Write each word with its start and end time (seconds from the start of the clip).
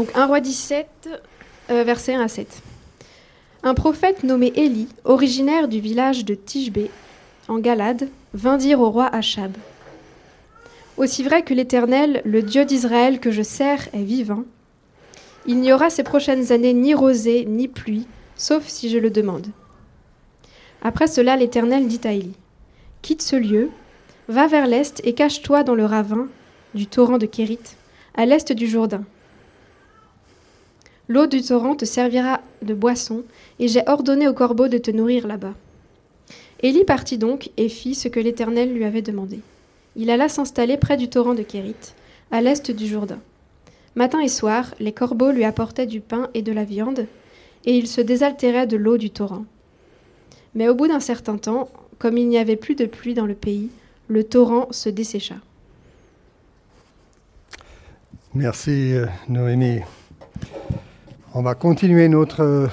Donc 0.00 0.16
1 0.16 0.24
roi 0.24 0.40
17, 0.40 1.10
euh, 1.68 1.84
versets 1.84 2.14
1 2.14 2.22
à 2.22 2.28
7. 2.28 2.62
Un 3.62 3.74
prophète 3.74 4.24
nommé 4.24 4.50
Élie, 4.56 4.88
originaire 5.04 5.68
du 5.68 5.78
village 5.78 6.24
de 6.24 6.34
Tishbé, 6.34 6.90
en 7.48 7.58
Galade, 7.58 8.08
vint 8.32 8.56
dire 8.56 8.80
au 8.80 8.88
roi 8.88 9.08
Achab 9.14 9.52
Aussi 10.96 11.22
vrai 11.22 11.42
que 11.42 11.52
l'Éternel, 11.52 12.22
le 12.24 12.40
Dieu 12.40 12.64
d'Israël 12.64 13.20
que 13.20 13.30
je 13.30 13.42
sers, 13.42 13.90
est 13.92 14.02
vivant, 14.02 14.44
il 15.44 15.60
n'y 15.60 15.70
aura 15.70 15.90
ces 15.90 16.02
prochaines 16.02 16.50
années 16.50 16.72
ni 16.72 16.94
rosée 16.94 17.44
ni 17.44 17.68
pluie, 17.68 18.06
sauf 18.36 18.68
si 18.68 18.88
je 18.88 18.96
le 18.96 19.10
demande. 19.10 19.48
Après 20.80 21.08
cela, 21.08 21.36
l'Éternel 21.36 21.88
dit 21.88 22.00
à 22.04 22.12
Élie 22.12 22.38
Quitte 23.02 23.20
ce 23.20 23.36
lieu, 23.36 23.68
va 24.28 24.46
vers 24.46 24.66
l'est 24.66 25.02
et 25.04 25.12
cache-toi 25.12 25.62
dans 25.62 25.74
le 25.74 25.84
ravin 25.84 26.26
du 26.74 26.86
torrent 26.86 27.18
de 27.18 27.26
Kérit, 27.26 27.76
à 28.14 28.24
l'est 28.24 28.50
du 28.50 28.66
Jourdain. 28.66 29.04
L'eau 31.10 31.26
du 31.26 31.42
torrent 31.42 31.74
te 31.74 31.84
servira 31.84 32.40
de 32.62 32.72
boisson, 32.72 33.24
et 33.58 33.66
j'ai 33.66 33.82
ordonné 33.88 34.28
au 34.28 34.32
corbeau 34.32 34.68
de 34.68 34.78
te 34.78 34.92
nourrir 34.92 35.26
là-bas. 35.26 35.54
Élie 36.60 36.84
partit 36.84 37.18
donc 37.18 37.50
et 37.56 37.68
fit 37.68 37.96
ce 37.96 38.06
que 38.06 38.20
l'Éternel 38.20 38.72
lui 38.72 38.84
avait 38.84 39.02
demandé. 39.02 39.40
Il 39.96 40.08
alla 40.08 40.28
s'installer 40.28 40.76
près 40.76 40.96
du 40.96 41.08
torrent 41.08 41.34
de 41.34 41.42
Kérit, 41.42 41.74
à 42.30 42.40
l'est 42.40 42.70
du 42.70 42.86
Jourdain. 42.86 43.18
Matin 43.96 44.20
et 44.20 44.28
soir, 44.28 44.72
les 44.78 44.92
corbeaux 44.92 45.32
lui 45.32 45.42
apportaient 45.42 45.88
du 45.88 46.00
pain 46.00 46.30
et 46.32 46.42
de 46.42 46.52
la 46.52 46.62
viande, 46.62 47.06
et 47.64 47.76
il 47.76 47.88
se 47.88 48.00
désaltérait 48.00 48.68
de 48.68 48.76
l'eau 48.76 48.96
du 48.96 49.10
torrent. 49.10 49.46
Mais 50.54 50.68
au 50.68 50.76
bout 50.76 50.86
d'un 50.86 51.00
certain 51.00 51.38
temps, 51.38 51.70
comme 51.98 52.18
il 52.18 52.28
n'y 52.28 52.38
avait 52.38 52.54
plus 52.54 52.76
de 52.76 52.86
pluie 52.86 53.14
dans 53.14 53.26
le 53.26 53.34
pays, 53.34 53.68
le 54.06 54.22
torrent 54.22 54.68
se 54.70 54.88
dessécha. 54.88 55.34
Merci 58.32 58.92
euh, 58.92 59.06
Noémie. 59.28 59.80
On 61.32 61.42
va 61.42 61.54
continuer 61.54 62.08
notre 62.08 62.42
euh, 62.42 62.66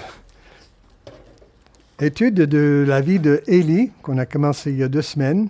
étude 2.00 2.36
de 2.36 2.84
la 2.88 3.02
vie 3.02 3.20
de 3.20 3.42
Élie 3.48 3.92
qu'on 4.02 4.18
a 4.18 4.26
commencé 4.26 4.72
il 4.72 4.78
y 4.78 4.84
a 4.84 4.88
deux 4.88 5.02
semaines. 5.02 5.50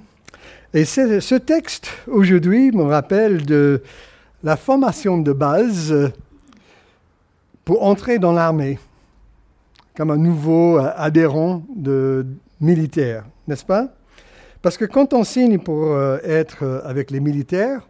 Et 0.73 0.85
ce 0.85 1.35
texte 1.35 1.89
aujourd'hui 2.07 2.71
me 2.71 2.83
rappelle 2.83 3.45
de 3.45 3.81
la 4.43 4.57
formation 4.57 5.17
de 5.17 5.31
base 5.31 5.91
euh, 5.91 6.09
pour 7.63 7.83
entrer 7.83 8.19
dans 8.19 8.33
l'armée 8.33 8.77
comme 9.95 10.11
un 10.11 10.17
nouveau 10.17 10.77
adhérent 10.77 11.63
de 11.75 12.25
militaire, 12.61 13.25
n'est-ce 13.47 13.65
pas? 13.65 13.89
Parce 14.61 14.77
que 14.77 14.85
quand 14.85 15.13
on 15.13 15.23
signe 15.23 15.59
pour 15.59 15.93
euh, 15.93 16.17
être 16.23 16.63
euh, 16.63 16.81
avec 16.83 17.11
les 17.11 17.19
militaires, 17.19 17.87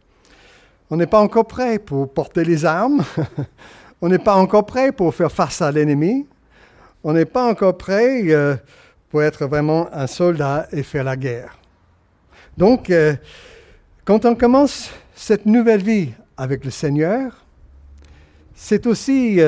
on 0.89 0.97
n'est 0.97 1.07
pas 1.07 1.19
encore 1.19 1.47
prêt 1.47 1.79
pour 1.79 2.13
porter 2.13 2.43
les 2.43 2.65
armes, 2.65 3.03
on 4.01 4.09
n'est 4.09 4.19
pas 4.19 4.35
encore 4.35 4.65
prêt 4.65 4.91
pour 4.91 5.13
faire 5.13 5.31
face 5.31 5.61
à 5.61 5.71
l'ennemi, 5.71 6.25
on 7.03 7.13
n'est 7.13 7.25
pas 7.25 7.49
encore 7.49 7.77
prêt 7.77 8.23
euh, 8.25 8.55
pour 9.09 9.23
être 9.23 9.45
vraiment 9.45 9.87
un 9.93 10.07
soldat 10.07 10.67
et 10.71 10.83
faire 10.83 11.03
la 11.03 11.15
guerre. 11.15 11.57
Donc, 12.57 12.91
quand 14.03 14.25
on 14.25 14.33
commence 14.33 14.89
cette 15.13 15.45
nouvelle 15.45 15.83
vie 15.83 16.09
avec 16.35 16.65
le 16.65 16.71
Seigneur, 16.71 17.45
c'est 18.55 18.87
aussi 18.87 19.39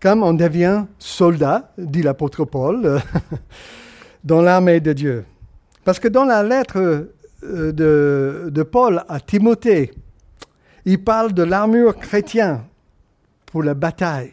comme 0.00 0.22
on 0.22 0.34
devient 0.34 0.84
soldat, 0.98 1.72
dit 1.78 2.02
l'apôtre 2.02 2.44
Paul, 2.44 3.00
dans 4.24 4.42
l'armée 4.42 4.80
de 4.80 4.92
Dieu. 4.92 5.24
Parce 5.84 5.98
que 5.98 6.08
dans 6.08 6.24
la 6.24 6.42
lettre 6.42 6.78
euh, 6.78 7.72
de, 7.72 8.50
de 8.50 8.62
Paul 8.62 9.02
à 9.08 9.20
Timothée, 9.20 9.92
il 10.84 11.02
parle 11.02 11.32
de 11.32 11.42
l'armure 11.42 11.96
chrétienne 11.96 12.60
pour 13.46 13.62
la 13.62 13.74
bataille. 13.74 14.32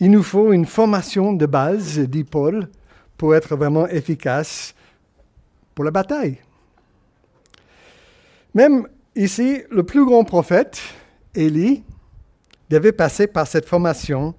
Il 0.00 0.10
nous 0.10 0.22
faut 0.22 0.52
une 0.52 0.66
formation 0.66 1.32
de 1.32 1.46
base, 1.46 1.98
dit 1.98 2.24
Paul, 2.24 2.68
pour 3.16 3.34
être 3.34 3.56
vraiment 3.56 3.88
efficace 3.88 4.74
pour 5.74 5.84
la 5.84 5.90
bataille. 5.90 6.38
Même 8.54 8.86
ici, 9.16 9.62
le 9.70 9.82
plus 9.82 10.04
grand 10.04 10.24
prophète, 10.24 10.80
Élie, 11.34 11.82
devait 12.70 12.92
passer 12.92 13.26
par 13.26 13.46
cette 13.46 13.66
formation, 13.66 14.34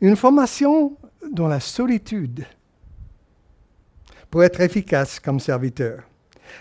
une 0.00 0.16
formation 0.16 0.96
dans 1.32 1.48
la 1.48 1.60
solitude 1.60 2.44
pour 4.30 4.42
être 4.42 4.60
efficace 4.60 5.20
comme 5.20 5.40
serviteur. 5.40 6.02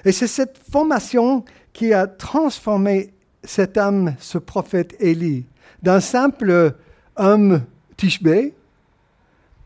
Et 0.06 0.12
c'est 0.12 0.28
cette 0.28 0.58
formation 0.72 1.44
qui 1.72 1.94
a 1.94 2.08
transformé 2.08 3.14
cet 3.44 3.78
homme, 3.78 4.16
ce 4.20 4.38
prophète 4.38 4.96
Élie, 5.00 5.46
d'un 5.84 6.00
simple 6.00 6.74
homme 7.18 7.62
Tishbé 7.98 8.54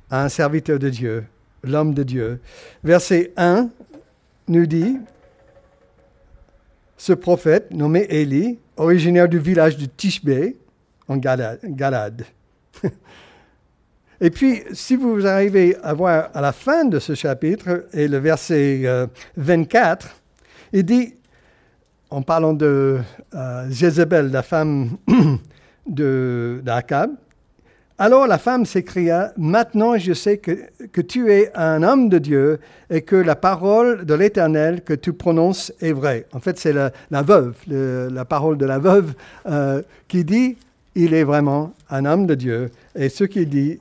à 0.10 0.24
un 0.24 0.30
serviteur 0.30 0.80
de 0.80 0.90
Dieu, 0.90 1.26
l'homme 1.64 1.94
de 1.94 2.04
Dieu. 2.04 2.42
Verset 2.84 3.32
1 3.38 3.70
nous 4.48 4.66
dit, 4.66 4.98
ce 6.98 7.14
prophète 7.14 7.72
nommé 7.72 8.08
Élie, 8.10 8.60
originaire 8.76 9.30
du 9.30 9.40
village 9.40 9.78
de 9.78 9.86
Tishbé, 9.86 10.58
en 11.08 11.18
Galade. 11.18 12.26
Et 14.20 14.32
puis, 14.32 14.64
si 14.74 14.96
vous 14.96 15.28
arrivez 15.28 15.78
à 15.84 15.94
voir 15.94 16.32
à 16.34 16.42
la 16.42 16.52
fin 16.52 16.86
de 16.86 16.98
ce 16.98 17.14
chapitre, 17.14 17.86
et 17.94 18.08
le 18.08 18.18
verset 18.18 19.08
24, 19.36 20.06
euh, 20.06 20.10
il 20.74 20.84
dit, 20.84 21.14
en 22.10 22.24
parlant 22.24 22.54
de 22.54 23.00
euh, 23.36 23.70
Jézabel, 23.70 24.32
la 24.32 24.42
femme 24.42 24.98
d'Akab, 25.88 27.12
alors 28.00 28.28
la 28.28 28.38
femme 28.38 28.66
s'écria, 28.66 29.34
Maintenant 29.38 29.98
je 29.98 30.14
sais 30.14 30.38
que, 30.38 30.70
que, 30.92 31.02
tu 31.02 31.32
es 31.32 31.52
un 31.56 31.82
homme 31.82 32.10
de 32.10 32.20
Dieu 32.20 32.60
et 32.92 33.02
que 33.02 33.16
la 33.16 33.36
parole 33.36 34.06
de 34.06 34.14
l'Éternel 34.14 34.84
que 34.84 34.94
tu 34.94 35.14
prononces 35.14 35.74
est 35.82 35.94
vraie. 35.94 36.28
En 36.32 36.40
fait, 36.40 36.60
c'est 36.60 36.74
la, 36.74 36.92
veuve, 37.24 37.56
la 37.68 38.26
parole 38.26 38.60
de 38.60 38.68
la 38.68 38.78
veuve 38.78 39.16
euh, 39.48 39.82
qui 40.08 40.24
dit, 40.24 40.58
il 40.94 41.16
est 41.16 41.24
vraiment 41.24 41.74
un 41.90 42.06
homme 42.06 42.28
de 42.28 42.36
Dieu 42.36 42.70
et 42.96 43.10
ce 43.10 43.24
qu'il 43.24 43.50
dit 43.50 43.80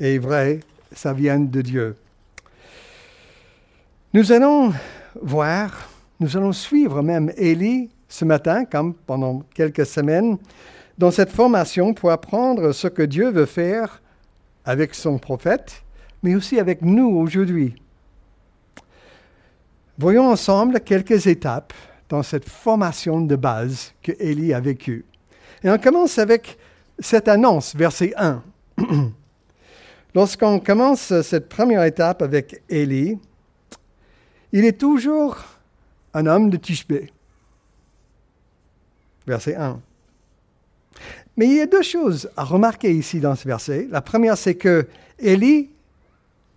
est 0.00 0.18
vrai, 0.18 0.60
ça 0.92 1.12
vient 1.12 1.38
de 1.38 1.60
Dieu. 1.60 1.96
Nous 4.14 4.32
allons 4.32 4.72
voir, 5.20 5.90
nous 6.20 6.36
allons 6.38 6.52
suivre 6.52 7.02
même 7.02 7.30
Élie 7.36 7.90
ce 8.08 8.24
matin, 8.24 8.64
comme 8.64 8.94
pendant 8.94 9.42
quelques 9.54 9.84
semaines, 9.84 10.38
dans 10.98 11.12
cette 11.12 11.30
formation 11.30 11.94
pour 11.94 12.10
apprendre 12.10 12.72
ce 12.72 12.88
que 12.88 13.02
Dieu 13.02 13.30
veut 13.30 13.46
faire 13.46 14.02
avec 14.64 14.94
son 14.94 15.18
prophète, 15.18 15.84
mais 16.22 16.34
aussi 16.34 16.58
avec 16.58 16.82
nous 16.82 17.08
aujourd'hui. 17.08 17.80
Voyons 19.96 20.28
ensemble 20.28 20.80
quelques 20.80 21.26
étapes 21.26 21.72
dans 22.08 22.22
cette 22.22 22.48
formation 22.48 23.20
de 23.20 23.36
base 23.36 23.92
que 24.02 24.12
Élie 24.18 24.52
a 24.52 24.60
vécue. 24.60 25.04
Et 25.62 25.70
on 25.70 25.78
commence 25.78 26.18
avec 26.18 26.58
cette 26.98 27.28
annonce, 27.28 27.74
verset 27.74 28.12
1. 28.16 28.42
Lorsqu'on 30.14 30.58
commence 30.58 31.20
cette 31.22 31.48
première 31.48 31.84
étape 31.84 32.22
avec 32.22 32.62
Élie, 32.68 33.18
il 34.52 34.64
est 34.64 34.78
toujours 34.78 35.44
un 36.14 36.26
homme 36.26 36.50
de 36.50 36.56
Tishbé. 36.56 37.12
Verset 39.26 39.56
1. 39.56 39.80
Mais 41.38 41.46
il 41.46 41.54
y 41.54 41.60
a 41.60 41.66
deux 41.66 41.82
choses 41.82 42.28
à 42.36 42.42
remarquer 42.42 42.90
ici 42.90 43.20
dans 43.20 43.36
ce 43.36 43.46
verset. 43.46 43.86
La 43.92 44.02
première, 44.02 44.36
c'est 44.36 44.56
que 44.56 44.88
Élie 45.20 45.70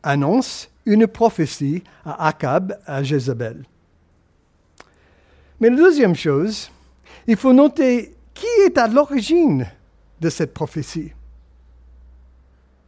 annonce 0.02 0.72
une 0.88 1.06
prophétie 1.06 1.84
à 2.04 2.28
Akab, 2.28 2.80
à 2.88 3.04
Jézabel. 3.04 3.64
Mais 5.60 5.70
la 5.70 5.76
deuxième 5.76 6.16
chose, 6.16 6.72
il 7.28 7.36
faut 7.36 7.54
noter 7.54 8.16
qui 8.34 8.48
est 8.66 8.76
à 8.80 8.88
l'origine 8.88 9.68
de 10.20 10.30
cette 10.32 10.52
prophétie. 10.52 11.12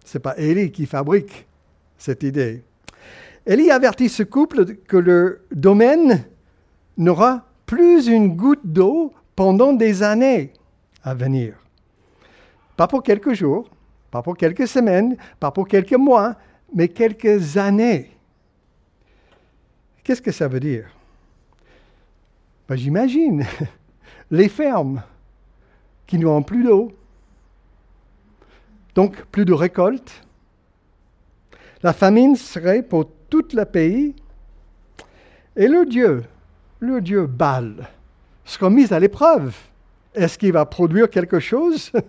Ce 0.03 0.17
n'est 0.17 0.21
pas 0.23 0.35
Élie 0.39 0.71
qui 0.71 0.87
fabrique 0.87 1.45
cette 1.99 2.23
idée. 2.23 2.63
Élie 3.45 3.69
avertit 3.69 4.09
ce 4.09 4.23
couple 4.23 4.65
que 4.87 4.97
le 4.97 5.43
domaine 5.51 6.25
n'aura 6.97 7.45
plus 7.67 8.07
une 8.07 8.35
goutte 8.35 8.65
d'eau 8.65 9.13
pendant 9.35 9.73
des 9.73 10.01
années 10.01 10.53
à 11.03 11.13
venir. 11.13 11.62
Pas 12.75 12.87
pour 12.87 13.03
quelques 13.03 13.33
jours, 13.33 13.69
pas 14.11 14.21
pour 14.21 14.37
quelques 14.37 14.67
semaines, 14.67 15.15
pas 15.39 15.51
pour 15.51 15.67
quelques 15.67 15.93
mois, 15.93 16.35
mais 16.73 16.87
quelques 16.87 17.57
années. 17.57 18.11
Qu'est-ce 20.03 20.21
que 20.21 20.31
ça 20.31 20.47
veut 20.47 20.59
dire? 20.59 20.87
Ben, 22.67 22.75
J'imagine 22.75 23.45
les 24.31 24.49
fermes 24.49 25.01
qui 26.05 26.17
n'ont 26.17 26.43
plus 26.43 26.63
d'eau, 26.63 26.91
donc 28.95 29.23
plus 29.25 29.45
de 29.45 29.53
récolte. 29.53 30.23
La 31.81 31.93
famine 31.93 32.35
serait 32.35 32.81
pour 32.81 33.09
tout 33.29 33.45
le 33.53 33.65
pays. 33.65 34.15
Et 35.55 35.67
le 35.67 35.85
Dieu, 35.85 36.23
le 36.79 37.01
Dieu 37.01 37.25
Baal, 37.25 37.87
sera 38.45 38.69
mis 38.69 38.93
à 38.93 38.99
l'épreuve. 38.99 39.55
est-ce 40.13 40.37
qu'il 40.37 40.53
va 40.53 40.65
produire 40.65 41.09
quelque 41.09 41.39
chose? 41.39 41.91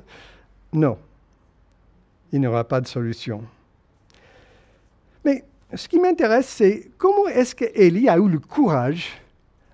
Non. 0.74 0.98
Il 2.32 2.40
n'y 2.40 2.48
aura 2.48 2.64
pas 2.64 2.80
de 2.80 2.88
solution. 2.88 3.44
Mais 5.24 5.44
ce 5.72 5.88
qui 5.88 6.00
m'intéresse, 6.00 6.48
c'est 6.48 6.90
comment 6.98 7.28
est-ce 7.28 7.54
qu'Élie 7.54 8.08
a 8.08 8.16
eu 8.18 8.28
le 8.28 8.40
courage 8.40 9.08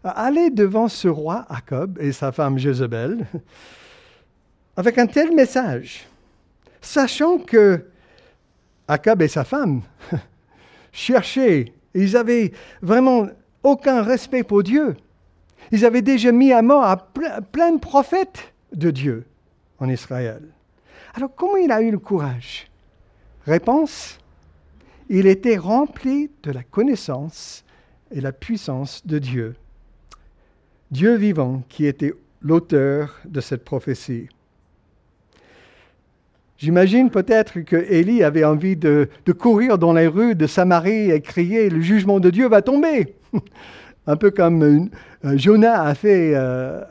d'aller 0.05 0.50
devant 0.50 0.88
ce 0.88 1.08
roi 1.08 1.47
Jacob 1.50 1.99
et 2.00 2.12
sa 2.12 2.32
femme 2.32 2.58
Jézabel 2.58 3.26
avec 4.76 4.99
un 4.99 5.06
tel 5.06 5.35
message, 5.35 6.06
sachant 6.81 7.38
que 7.38 7.87
Jacob 8.88 9.23
et 9.23 9.29
sa 9.29 9.44
femme 9.44 9.82
cherchaient, 10.93 11.73
ils 11.94 12.17
avaient 12.17 12.52
vraiment 12.82 13.26
aucun 13.62 14.02
respect 14.02 14.43
pour 14.43 14.62
Dieu. 14.62 14.97
Ils 15.73 15.85
avaient 15.85 16.02
déjà 16.02 16.31
mis 16.31 16.52
à 16.52 16.62
mort 16.62 17.11
plein 17.52 17.73
de 17.73 17.79
prophètes 17.79 18.52
de 18.73 18.91
Dieu 18.91 19.26
en 19.79 19.88
Israël. 19.88 20.43
Alors 21.15 21.35
comment 21.35 21.57
il 21.57 21.73
a 21.73 21.83
eu 21.83 21.91
le 21.91 21.99
courage? 21.99 22.69
Réponse, 23.47 24.19
il 25.09 25.27
était 25.27 25.57
rempli 25.57 26.31
de 26.43 26.53
la 26.53 26.62
connaissance 26.62 27.65
et 28.12 28.21
la 28.21 28.33
puissance 28.33 29.07
de 29.07 29.19
Dieu. 29.19 29.57
Dieu 30.91 31.17
vivant 31.17 31.62
qui 31.69 31.87
était 31.87 32.12
l'auteur 32.43 33.19
de 33.25 33.41
cette 33.41 33.65
prophétie. 33.65 34.29
J'imagine 36.59 37.11
peut-être 37.11 37.61
que 37.61 37.77
Élie 37.77 38.23
avait 38.23 38.45
envie 38.45 38.77
de, 38.77 39.09
courir 39.39 39.79
dans 39.79 39.95
les 39.95 40.07
rues 40.07 40.35
de 40.35 40.47
Samarie 40.47 41.11
et 41.11 41.23
crier 41.23 41.71
Le 41.71 41.81
jugement 41.81 42.21
de 42.21 42.29
Dieu 42.29 42.49
va 42.49 42.61
tomber 42.61 43.15
Un 44.07 44.17
peu 44.17 44.31
comme 44.31 44.91
euh, 45.25 45.39
Jonas 45.39 45.83
a 45.83 45.95
fait, 45.95 46.35
euh, 46.35 46.83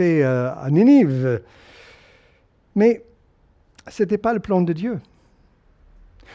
euh, 0.00 0.50
à 0.56 0.70
Ninive. 0.70 1.42
Mais 2.74 3.02
ce 3.88 4.02
n'était 4.02 4.18
pas 4.18 4.32
le 4.32 4.40
plan 4.40 4.62
de 4.62 4.72
Dieu. 4.72 5.00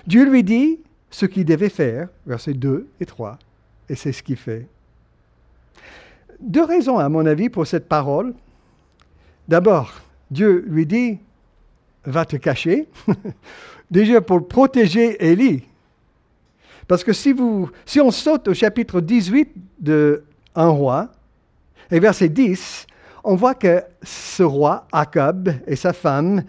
Dieu 0.06 0.30
lui 0.30 0.44
dit 0.44 0.80
ce 1.10 1.26
qu'il 1.26 1.46
devait 1.46 1.70
faire, 1.70 2.10
versets 2.26 2.54
2 2.54 2.88
et 3.00 3.06
3, 3.06 3.38
et 3.90 3.96
c'est 3.96 4.12
ce 4.12 4.22
qu'il 4.22 4.38
fait. 4.38 4.68
Deux 6.40 6.64
raisons, 6.64 7.00
à 7.00 7.10
mon 7.10 7.26
avis, 7.26 7.50
pour 7.50 7.66
cette 7.66 7.88
parole. 7.88 8.34
D'abord, 9.48 9.94
Dieu 10.30 10.66
lui 10.68 10.86
dit, 10.86 11.18
va 12.06 12.26
te 12.26 12.36
cacher, 12.36 12.88
déjà 13.92 14.22
pour 14.22 14.48
protéger 14.48 15.26
Élie. 15.26 15.64
Parce 16.88 17.04
que 17.04 17.14
si, 17.14 17.34
vous, 17.34 17.70
si 17.86 18.00
on 18.00 18.12
saute 18.12 18.48
au 18.48 18.54
chapitre 18.54 19.02
18 19.02 19.52
de 19.80 20.24
Un 20.56 20.70
roi, 20.70 21.12
et 21.92 22.00
verset 22.00 22.30
10, 22.30 22.88
on 23.24 23.36
voit 23.36 23.56
que 23.56 23.84
ce 24.04 24.44
roi, 24.44 24.88
Jacob, 24.94 25.52
et 25.66 25.76
sa 25.76 25.94
femme, 25.94 26.44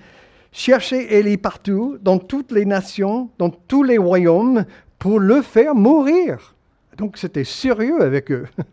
cherchaient 0.53 1.15
Élie 1.15 1.37
partout, 1.37 1.99
dans 2.01 2.19
toutes 2.19 2.53
les 2.53 2.65
nations, 2.65 3.31
dans 3.39 3.51
tous 3.51 3.83
les 3.83 3.99
royaumes, 3.99 4.65
pour 4.99 5.21
le 5.21 5.43
faire 5.43 5.75
mourir. 5.75 6.55
Donc 6.97 7.17
c'était 7.17 7.45
sérieux 7.45 8.03
avec 8.03 8.31
eux. 8.31 8.47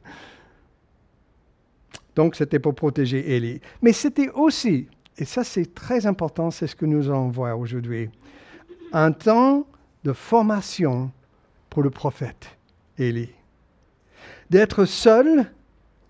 Donc 2.15 2.35
c'était 2.35 2.59
pour 2.59 2.73
protéger 2.73 3.35
Élie. 3.35 3.59
Mais 3.81 3.93
c'était 3.93 4.29
aussi, 4.29 4.87
et 5.17 5.25
ça 5.25 5.43
c'est 5.43 5.75
très 5.75 6.05
important, 6.05 6.49
c'est 6.49 6.67
ce 6.67 6.75
que 6.75 6.85
nous 6.85 7.09
allons 7.09 7.29
voir 7.29 7.59
aujourd'hui, 7.59 8.09
un 8.93 9.11
temps 9.11 9.67
de 10.03 10.13
formation 10.13 11.11
pour 11.69 11.83
le 11.83 11.89
prophète 11.89 12.57
Élie. 12.97 13.31
D'être 14.49 14.85
seul 14.85 15.51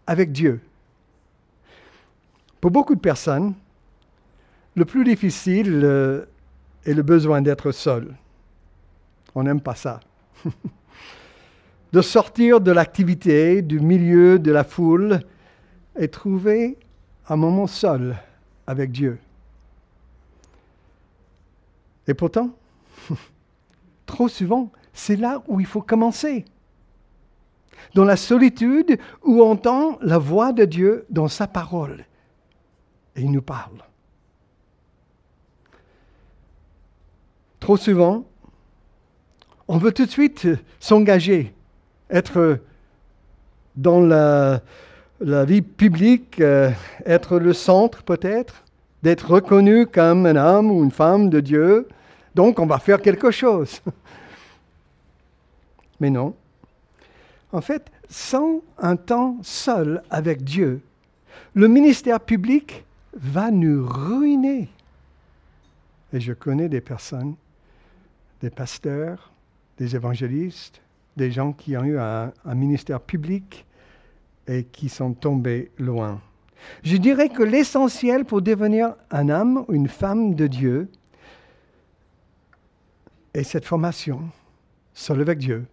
avec 0.06 0.32
Dieu. 0.32 0.62
Pour 2.62 2.72
beaucoup 2.72 2.96
de 2.96 3.00
personnes, 3.00 3.56
le 4.76 4.86
plus 4.86 5.04
difficile 5.04 5.82
euh, 5.84 6.26
est 6.86 6.94
le 6.94 7.02
besoin 7.02 7.42
d'être 7.42 7.72
seul. 7.72 8.16
On 9.34 9.44
n'aime 9.44 9.62
pas 9.62 9.76
ça. 9.76 10.00
de 11.94 12.02
sortir 12.02 12.60
de 12.60 12.72
l'activité, 12.72 13.62
du 13.62 13.80
milieu, 13.80 14.38
de 14.38 14.52
la 14.52 14.64
foule, 14.64 15.22
et 15.98 16.10
trouver 16.10 16.78
un 17.30 17.38
moment 17.38 17.68
seul 17.68 18.18
avec 18.68 18.92
Dieu. 18.92 19.18
Et 22.08 22.14
pourtant, 22.14 22.50
trop 24.06 24.28
souvent, 24.28 24.72
c'est 24.94 25.16
là 25.16 25.42
où 25.48 25.60
il 25.60 25.66
faut 25.66 25.82
commencer. 25.82 26.46
Dans 27.94 28.04
la 28.04 28.18
solitude 28.18 29.00
où 29.24 29.42
on 29.42 29.52
entend 29.52 29.98
la 30.02 30.18
voix 30.18 30.52
de 30.52 30.66
Dieu 30.66 31.06
dans 31.10 31.28
sa 31.28 31.48
parole. 31.48 32.06
Et 33.16 33.22
il 33.22 33.32
nous 33.32 33.42
parle. 33.42 33.78
Trop 37.66 37.78
souvent, 37.78 38.24
on 39.68 39.80
veut 39.80 39.92
tout 39.92 40.06
de 40.06 40.12
suite 40.12 40.48
s'engager, 40.80 41.52
être 42.12 42.60
dans 43.76 44.02
la, 44.02 44.62
vie 45.20 45.64
publique, 45.64 46.40
euh, 46.42 46.70
être 47.08 47.40
le 47.40 47.54
centre 47.54 48.04
peut-être, 48.04 48.64
d'être 49.02 49.32
reconnu 49.32 49.88
comme 49.88 50.28
un 50.28 50.36
homme 50.36 50.70
ou 50.70 50.84
une 50.84 50.92
femme 50.92 51.32
de 51.32 51.40
Dieu. 51.40 51.88
Donc 52.36 52.60
on 52.60 52.68
va 52.68 52.78
faire 52.78 53.02
quelque 53.02 53.32
chose. 53.32 53.82
Mais 56.00 56.12
non. 56.12 56.36
En 57.52 57.62
fait, 57.62 57.92
sans 58.08 58.62
un 58.78 58.96
temps 58.96 59.38
seul 59.42 60.04
avec 60.12 60.44
Dieu, 60.44 60.82
le 61.56 61.68
ministère 61.68 62.20
public 62.20 62.86
va 63.16 63.50
nous 63.50 63.88
ruiner. 63.88 64.70
Et 66.14 66.20
je 66.20 66.34
connais 66.34 66.70
des 66.70 66.82
personnes, 66.82 67.34
des 68.42 68.50
pasteurs, 68.50 69.32
des 69.78 69.96
évangélistes, 69.96 70.82
des 71.18 71.32
gens 71.32 71.54
qui 71.54 71.78
ont 71.78 71.84
eu 71.84 71.98
un, 71.98 72.32
ministère 72.54 73.00
public 73.00 73.66
et 74.48 74.64
qui 74.66 74.90
sont 74.90 75.14
tombés 75.14 75.72
loin. 75.78 76.22
Je 76.84 76.98
dirais 76.98 77.30
que 77.30 77.44
l'essentiel 77.44 78.26
pour 78.26 78.42
devenir 78.42 78.96
un 79.12 79.30
homme 79.30 79.66
ou 79.68 79.74
une 79.74 79.88
femme 79.88 80.36
de 80.36 80.48
Dieu 80.48 80.90
est 83.34 83.44
cette 83.44 83.66
formation, 83.66 84.22
seul 84.94 85.22
avec 85.22 85.40
Dieu 85.40 85.66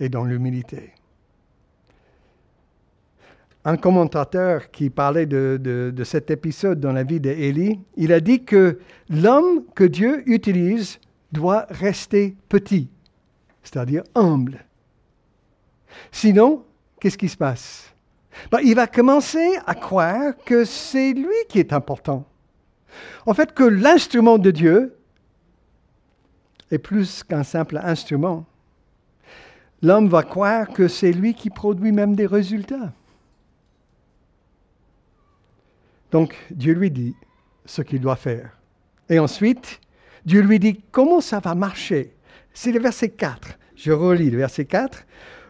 et 0.00 0.08
dans 0.08 0.24
l'humilité. 0.24 0.92
Un 3.64 3.76
commentateur 3.76 4.72
qui 4.72 4.90
parlait 4.90 5.26
de, 5.26 5.60
de, 5.62 6.04
cet 6.04 6.32
épisode 6.32 6.80
dans 6.80 6.92
la 6.92 7.04
vie 7.04 7.20
d'Élie, 7.20 7.78
il 7.96 8.12
a 8.12 8.18
dit 8.18 8.44
que 8.44 8.80
l'homme 9.08 9.64
que 9.76 9.84
Dieu 9.84 10.28
utilise 10.28 10.98
doit 11.32 11.66
rester 11.70 12.36
petit, 12.48 12.88
c'est-à-dire 13.62 14.02
humble. 14.14 14.64
Sinon, 16.10 16.64
qu'est-ce 17.00 17.18
qui 17.18 17.28
se 17.28 17.36
passe? 17.36 17.92
Ben, 18.50 18.60
Il 18.62 18.74
va 18.74 18.86
commencer 18.86 19.56
à 19.66 19.74
croire 19.74 20.34
que 20.44 20.64
c'est 20.64 21.12
lui 21.12 21.34
qui 21.48 21.58
est 21.58 21.72
important. 21.72 22.24
En 23.26 23.34
fait, 23.34 23.52
que 23.52 23.64
l'instrument 23.64 24.38
de 24.38 24.50
Dieu 24.50 24.96
est 26.70 26.78
plus 26.78 27.22
qu'un 27.22 27.44
simple 27.44 27.78
instrument. 27.82 28.46
L'homme 29.82 30.08
va 30.08 30.22
croire 30.22 30.68
que 30.68 30.88
c'est 30.88 31.12
lui 31.12 31.34
qui 31.34 31.50
produit 31.50 31.92
même 31.92 32.14
des 32.14 32.26
résultats. 32.26 32.92
Donc 36.10 36.36
Dieu 36.50 36.74
lui 36.74 36.90
dit 36.90 37.14
ce 37.64 37.82
qu'il 37.82 38.00
doit 38.00 38.16
faire. 38.16 38.58
Et 39.08 39.18
ensuite, 39.18 39.80
Dieu 40.24 40.40
lui 40.40 40.58
dit 40.58 40.80
comment 40.90 41.20
ça 41.20 41.40
va 41.40 41.54
marcher? 41.54 42.14
C'est 42.54 42.72
le 42.72 42.80
verset 42.80 43.10
4. 43.10 43.58
Je 43.76 43.92
relis 43.92 44.30
le 44.30 44.38
verset 44.38 44.64
4. 44.64 45.04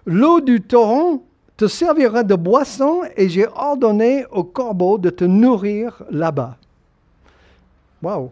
L'eau 0.07 0.41
du 0.41 0.61
torrent 0.61 1.23
te 1.57 1.67
servira 1.67 2.23
de 2.23 2.35
boisson 2.35 3.03
et 3.17 3.29
j'ai 3.29 3.47
ordonné 3.47 4.25
au 4.31 4.45
corbeau 4.45 4.99
de 4.99 5.11
te 5.11 5.25
nourrir 5.25 6.03
là-bas. 6.11 6.57
Waouh! 8.03 8.31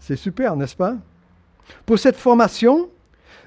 C'est 0.00 0.16
super, 0.16 0.56
n'est-ce 0.56 0.74
pas? 0.74 0.96
Pour 1.86 1.98
cette 1.98 2.16
formation, 2.16 2.88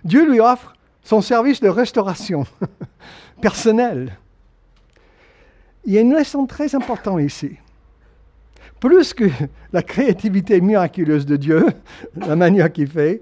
Dieu 0.04 0.30
lui 0.30 0.40
offre 0.40 0.74
son 1.04 1.22
service 1.22 1.60
de 1.60 1.68
restauration 1.68 2.46
personnelle. 3.42 4.18
Il 5.84 5.94
y 5.94 5.98
a 5.98 6.02
une 6.02 6.16
leçon 6.16 6.46
très 6.46 6.74
importante 6.74 7.22
ici. 7.22 7.58
Plus 8.80 9.14
que 9.14 9.26
la 9.74 9.82
créativité 9.82 10.62
miraculeuse 10.62 11.26
de 11.26 11.36
Dieu, 11.36 11.68
la 12.16 12.36
manière 12.36 12.72
qu'il 12.72 12.88
fait, 12.88 13.22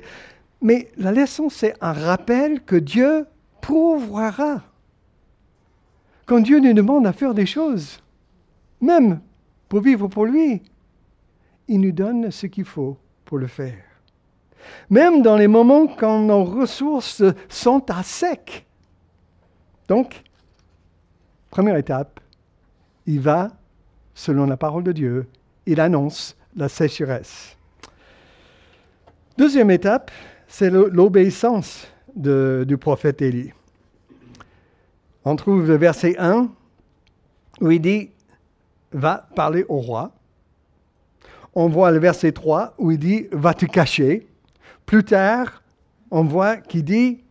mais 0.62 0.88
la 0.98 1.12
leçon, 1.12 1.50
c'est 1.50 1.76
un 1.82 1.94
rappel 1.94 2.62
que 2.62 2.76
Dieu 2.76 3.26
pourvoira. 3.62 4.62
Quand 6.26 6.40
Dieu 6.40 6.60
nous 6.60 6.74
demande 6.74 7.06
à 7.06 7.14
faire 7.14 7.34
des 7.34 7.46
choses, 7.46 8.02
même 8.80 9.20
pour 9.68 9.82
vivre 9.82 10.08
pour 10.08 10.26
lui, 10.26 10.62
il 11.68 11.82
nous 11.82 11.92
donne 11.92 12.32
ce 12.32 12.48
qu'il 12.48 12.66
faut 12.66 12.98
pour 13.26 13.38
le 13.38 13.48
faire. 13.48 13.84
Même 14.90 15.22
dans 15.22 15.36
les 15.36 15.48
moments 15.48 15.88
quand 15.88 16.20
nos 16.20 16.44
ressources 16.44 17.24
sont 17.50 17.84
à 17.90 18.04
sec. 18.04 18.66
Donc, 19.88 20.24
première 21.50 21.76
étape, 21.78 22.20
il 23.06 23.20
va 23.20 23.52
selon 24.14 24.46
la 24.46 24.58
parole 24.58 24.84
de 24.84 24.92
Dieu, 24.92 25.28
il 25.66 25.80
annonce 25.80 26.36
la 26.56 26.70
sécheresse. 26.70 27.58
Deuxième 29.38 29.72
étape, 29.72 30.12
c'est 30.48 30.70
l'obéissance 30.70 31.88
du 32.16 32.78
prophète 32.78 33.22
Élie. 33.22 33.52
On 35.26 35.36
trouve 35.36 35.68
le 35.68 35.76
verset 35.76 36.16
1 36.20 36.50
où 37.62 37.72
il 37.72 37.82
dit 37.82 38.10
Va 38.92 39.28
parler 39.36 39.66
au 39.70 39.78
roi. 39.78 40.12
On 41.56 41.68
voit 41.70 41.92
le 41.92 42.00
verset 42.00 42.32
3 42.32 42.76
où 42.78 42.92
il 42.92 43.00
dit 43.00 43.28
Va 43.32 43.54
te 43.54 43.66
cacher. 43.66 44.28
Plus 44.86 45.04
tard, 45.04 45.64
on 46.12 46.24
voit 46.24 46.58
qu'il 46.58 46.84
dit 46.84 47.24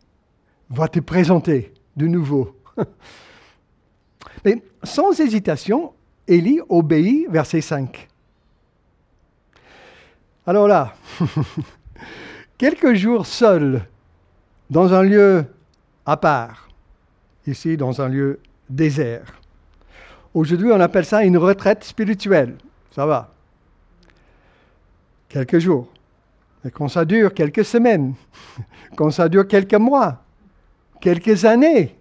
Va 0.70 0.88
te 0.88 0.98
présenter 0.98 1.72
de 1.96 2.06
nouveau. 2.06 2.56
Mais 4.44 4.62
sans 4.82 5.20
hésitation, 5.20 5.92
Élie 6.28 6.60
obéit, 6.68 7.28
verset 7.28 7.60
5. 7.60 8.08
Alors 10.46 10.68
là, 10.68 10.94
quelques 12.58 12.94
jours 12.94 13.26
seul, 13.26 13.82
dans 14.70 14.92
un 14.92 15.02
lieu 15.02 15.44
à 16.06 16.16
part, 16.16 16.68
ici 17.46 17.76
dans 17.76 18.00
un 18.00 18.08
lieu 18.08 18.40
désert. 18.68 19.40
Aujourd'hui, 20.34 20.70
on 20.72 20.80
appelle 20.80 21.04
ça 21.04 21.24
une 21.24 21.36
retraite 21.36 21.84
spirituelle. 21.84 22.56
Ça 22.94 23.06
va. 23.06 23.30
Quelques 25.28 25.58
jours. 25.58 25.88
Mais 26.64 26.70
quand 26.70 26.88
ça 26.88 27.04
dure 27.04 27.34
quelques 27.34 27.64
semaines, 27.64 28.14
quand 28.96 29.10
ça 29.10 29.28
dure 29.28 29.46
quelques 29.46 29.74
mois, 29.74 30.22
quelques 31.00 31.44
années, 31.44 31.94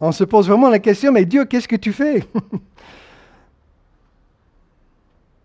on 0.00 0.12
se 0.12 0.24
pose 0.24 0.48
vraiment 0.48 0.68
la 0.68 0.78
question, 0.78 1.12
mais 1.12 1.24
Dieu, 1.24 1.44
qu'est-ce 1.44 1.68
que 1.68 1.76
tu 1.76 1.92
fais? 1.92 2.24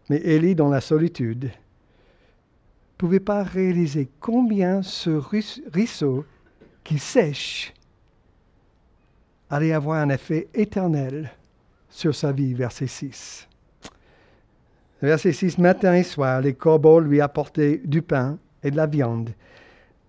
Mais 0.10 0.18
Élie, 0.18 0.56
dans 0.56 0.70
la 0.70 0.82
solitude, 0.82 1.46
ne 1.46 2.98
pouvait 2.98 3.20
pas 3.20 3.44
réaliser 3.44 4.10
combien 4.20 4.82
ce 4.82 5.10
ruisseau 5.12 6.26
qui 6.84 6.98
sèche 6.98 7.74
allait 9.50 9.74
avoir 9.74 10.00
un 10.00 10.10
effet 10.10 10.48
éternel 10.54 11.32
sur 11.90 12.14
sa 12.14 12.32
vie, 12.32 12.54
verset 12.54 12.88
6. 12.88 13.48
Verset 15.02 15.32
6, 15.32 15.58
matin 15.58 15.94
et 15.94 16.04
soir, 16.04 16.42
les 16.42 16.54
corbeaux 16.54 17.00
lui 17.00 17.22
apportaient 17.22 17.82
du 17.84 18.02
pain 18.02 18.38
et 18.64 18.72
de 18.72 18.78
la 18.78 18.86
viande, 18.86 19.30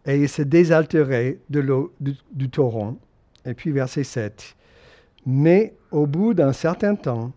et 0.05 0.17
il 0.17 0.29
se 0.29 0.43
désaltérait 0.43 1.39
de 1.49 1.61
l'eau 1.61 1.93
du, 2.01 2.17
du 2.33 2.51
torrent. 2.51 2.97
Et 3.47 3.55
puis 3.55 3.71
verset 3.71 4.05
7, 4.05 4.57
mais 5.27 5.75
au 5.91 6.07
bout 6.07 6.35
d'un 6.35 6.53
certain 6.53 6.95
temps, 6.95 7.33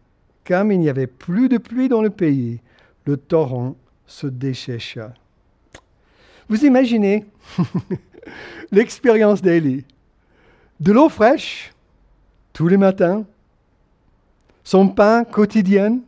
comme 0.46 0.72
il 0.72 0.80
n'y 0.80 0.90
avait 0.90 1.08
plus 1.08 1.50
de 1.50 1.58
pluie 1.58 1.90
dans 1.90 2.02
le 2.02 2.10
pays, 2.10 2.60
le 3.06 3.18
torrent 3.18 3.76
se 4.06 4.28
déchécha. 4.28 5.14
Vous 6.50 6.66
imaginez 6.66 7.26
l'expérience 8.72 9.42
d'Élie. 9.42 9.86
De 10.80 10.92
l'eau 10.92 11.10
fraîche 11.10 11.74
tous 12.52 12.68
les 12.68 12.78
matins, 12.78 13.26
son 14.64 14.88
pain 14.90 15.24
quotidien, 15.24 16.00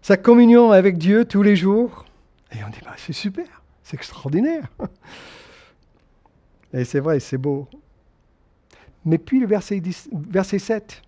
sa 0.00 0.16
communion 0.16 0.72
avec 0.72 0.98
Dieu 0.98 1.24
tous 1.24 1.42
les 1.42 1.56
jours. 1.56 2.04
Et 2.52 2.62
on 2.64 2.70
dit, 2.70 2.80
bah, 2.84 2.94
c'est 2.96 3.12
super, 3.12 3.62
c'est 3.82 3.94
extraordinaire. 3.94 4.66
Et 6.74 6.84
c'est 6.84 7.00
vrai, 7.00 7.20
c'est 7.20 7.38
beau. 7.38 7.68
Mais 9.04 9.18
puis 9.18 9.40
le 9.40 9.46
verset, 9.46 9.80
10, 9.80 10.08
verset 10.12 10.58
7. 10.58 11.02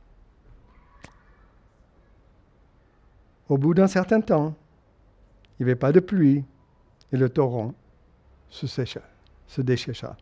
Au 3.49 3.59
bout 3.59 3.75
d'un 3.75 3.87
certain 3.87 4.21
temps, 4.21 4.55
il 5.59 5.65
n'y 5.65 5.71
avait 5.71 5.79
pas 5.79 5.93
de 5.93 6.01
pluie 6.01 6.45
et 7.13 7.17
le 7.17 7.29
torrent 7.29 7.75
se 8.49 8.67
sécha, 8.67 9.03
se 9.47 9.61
déchécha. 9.61 10.17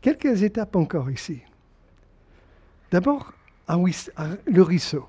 Quelques 0.00 0.42
étapes 0.42 0.76
encore 0.76 1.10
ici. 1.10 1.40
D'abord, 2.90 3.32
le 3.68 4.62
ruisseau, 4.62 5.08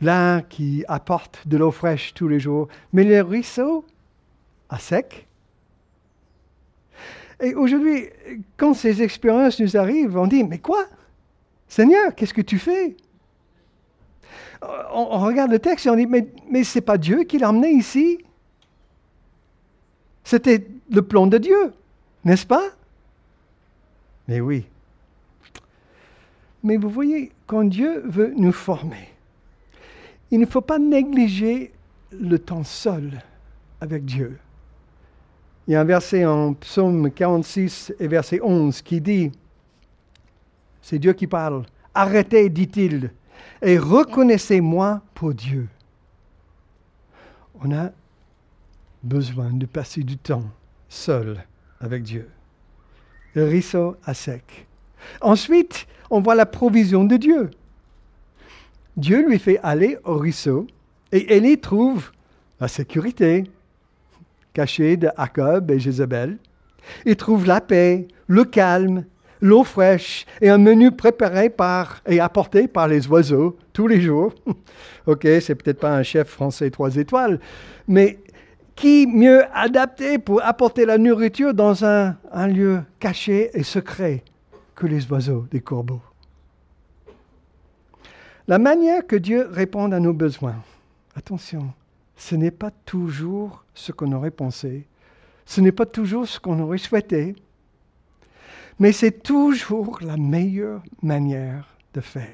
là 0.00 0.42
qui 0.42 0.84
apporte 0.88 1.46
de 1.46 1.56
l'eau 1.56 1.70
fraîche 1.70 2.14
tous 2.14 2.28
les 2.28 2.40
jours, 2.40 2.68
mais 2.92 3.04
le 3.04 3.22
ruisseau 3.22 3.84
à 4.68 4.78
sec. 4.78 5.26
Et 7.40 7.54
aujourd'hui, 7.54 8.08
quand 8.56 8.74
ces 8.74 9.02
expériences 9.02 9.60
nous 9.60 9.76
arrivent, 9.76 10.16
on 10.16 10.26
dit, 10.26 10.44
mais 10.44 10.58
quoi? 10.58 10.86
Seigneur, 11.68 12.14
qu'est-ce 12.14 12.34
que 12.34 12.42
tu 12.42 12.58
fais? 12.58 12.96
On, 14.92 15.18
regarde 15.18 15.50
le 15.50 15.58
texte 15.58 15.86
et 15.86 15.90
on 15.90 15.96
dit, 15.96 16.06
mais, 16.06 16.28
mais 16.50 16.64
ce 16.64 16.78
n'est 16.78 16.82
pas 16.82 16.98
Dieu 16.98 17.24
qui 17.24 17.38
l'a 17.38 17.50
emmené 17.50 17.70
ici? 17.70 18.18
C'était 20.24 20.66
le 20.90 21.02
plan 21.02 21.26
de 21.26 21.38
Dieu, 21.38 21.72
n'est-ce 22.24 22.46
pas? 22.46 22.70
Mais 24.28 24.40
oui. 24.40 24.66
Mais 26.62 26.76
vous 26.76 26.90
voyez, 26.90 27.32
quand 27.46 27.64
Dieu 27.64 28.02
veut 28.04 28.32
nous 28.36 28.52
former, 28.52 29.08
il 30.30 30.38
ne 30.38 30.46
faut 30.46 30.60
pas 30.60 30.78
négliger 30.78 31.72
le 32.12 32.38
temps 32.38 32.64
seul 32.64 33.22
avec 33.80 34.04
Dieu. 34.04 34.38
Il 35.66 35.72
y 35.72 35.76
a 35.76 35.80
un 35.80 35.84
verset 35.84 36.24
en 36.24 36.54
psaume 36.54 37.10
46 37.10 37.94
et 37.98 38.08
verset 38.08 38.40
11 38.42 38.82
qui 38.82 39.00
dit, 39.00 39.32
c'est 40.82 40.98
Dieu 40.98 41.12
qui 41.12 41.26
parle, 41.26 41.64
arrêtez, 41.94 42.48
dit-il, 42.48 43.12
et 43.62 43.78
reconnaissez-moi 43.78 45.02
pour 45.14 45.34
Dieu. 45.34 45.68
On 47.62 47.72
a 47.72 47.90
besoin 49.02 49.50
de 49.50 49.66
passer 49.66 50.02
du 50.02 50.16
temps 50.16 50.44
seul 50.88 51.44
avec 51.80 52.02
Dieu. 52.02 52.28
Le 53.34 53.44
ruisseau 53.44 53.96
à 54.04 54.14
sec. 54.14 54.66
Ensuite, 55.20 55.86
on 56.10 56.20
voit 56.20 56.34
la 56.34 56.46
provision 56.46 57.04
de 57.04 57.16
Dieu. 57.16 57.50
Dieu 58.96 59.26
lui 59.26 59.38
fait 59.38 59.58
aller 59.62 59.98
au 60.04 60.16
ruisseau 60.16 60.66
et 61.12 61.36
Élie 61.36 61.58
trouve 61.58 62.10
la 62.60 62.68
sécurité 62.68 63.44
cachée 64.52 64.96
de 64.96 65.08
Jacob 65.16 65.70
et 65.70 65.78
Jézabel. 65.78 66.38
Il 67.06 67.16
trouve 67.16 67.46
la 67.46 67.60
paix, 67.60 68.08
le 68.26 68.44
calme, 68.44 69.04
l'eau 69.40 69.64
fraîche 69.64 70.26
et 70.40 70.48
un 70.48 70.58
menu 70.58 70.90
préparé 70.90 71.50
par 71.50 72.02
et 72.06 72.20
apporté 72.20 72.68
par 72.68 72.88
les 72.88 73.06
oiseaux 73.08 73.56
tous 73.72 73.86
les 73.86 74.00
jours. 74.00 74.34
ok, 75.06 75.26
c'est 75.40 75.54
peut-être 75.54 75.80
pas 75.80 75.94
un 75.94 76.02
chef 76.02 76.28
français 76.28 76.70
trois 76.70 76.96
étoiles, 76.96 77.40
mais 77.88 78.18
qui 78.74 79.06
mieux 79.06 79.44
adapté 79.52 80.18
pour 80.18 80.42
apporter 80.44 80.86
la 80.86 80.98
nourriture 80.98 81.54
dans 81.54 81.84
un, 81.84 82.16
un 82.32 82.46
lieu 82.46 82.80
caché 82.98 83.50
et 83.54 83.62
secret 83.62 84.24
que 84.74 84.86
les 84.86 85.10
oiseaux, 85.10 85.46
des 85.50 85.60
corbeaux? 85.60 86.00
La 88.48 88.58
manière 88.58 89.06
que 89.06 89.16
Dieu 89.16 89.46
répond 89.50 89.92
à 89.92 90.00
nos 90.00 90.14
besoins, 90.14 90.56
attention, 91.14 91.72
ce 92.16 92.34
n'est 92.34 92.50
pas 92.50 92.70
toujours 92.84 93.64
ce 93.74 93.92
qu'on 93.92 94.12
aurait 94.12 94.30
pensé, 94.30 94.86
ce 95.46 95.60
n'est 95.60 95.72
pas 95.72 95.86
toujours 95.86 96.26
ce 96.26 96.40
qu'on 96.40 96.58
aurait 96.58 96.78
souhaité, 96.78 97.36
mais 98.80 98.92
c'est 98.92 99.22
toujours 99.22 99.98
la 100.00 100.16
meilleure 100.16 100.82
manière 101.02 101.76
de 101.92 102.00
faire. 102.00 102.26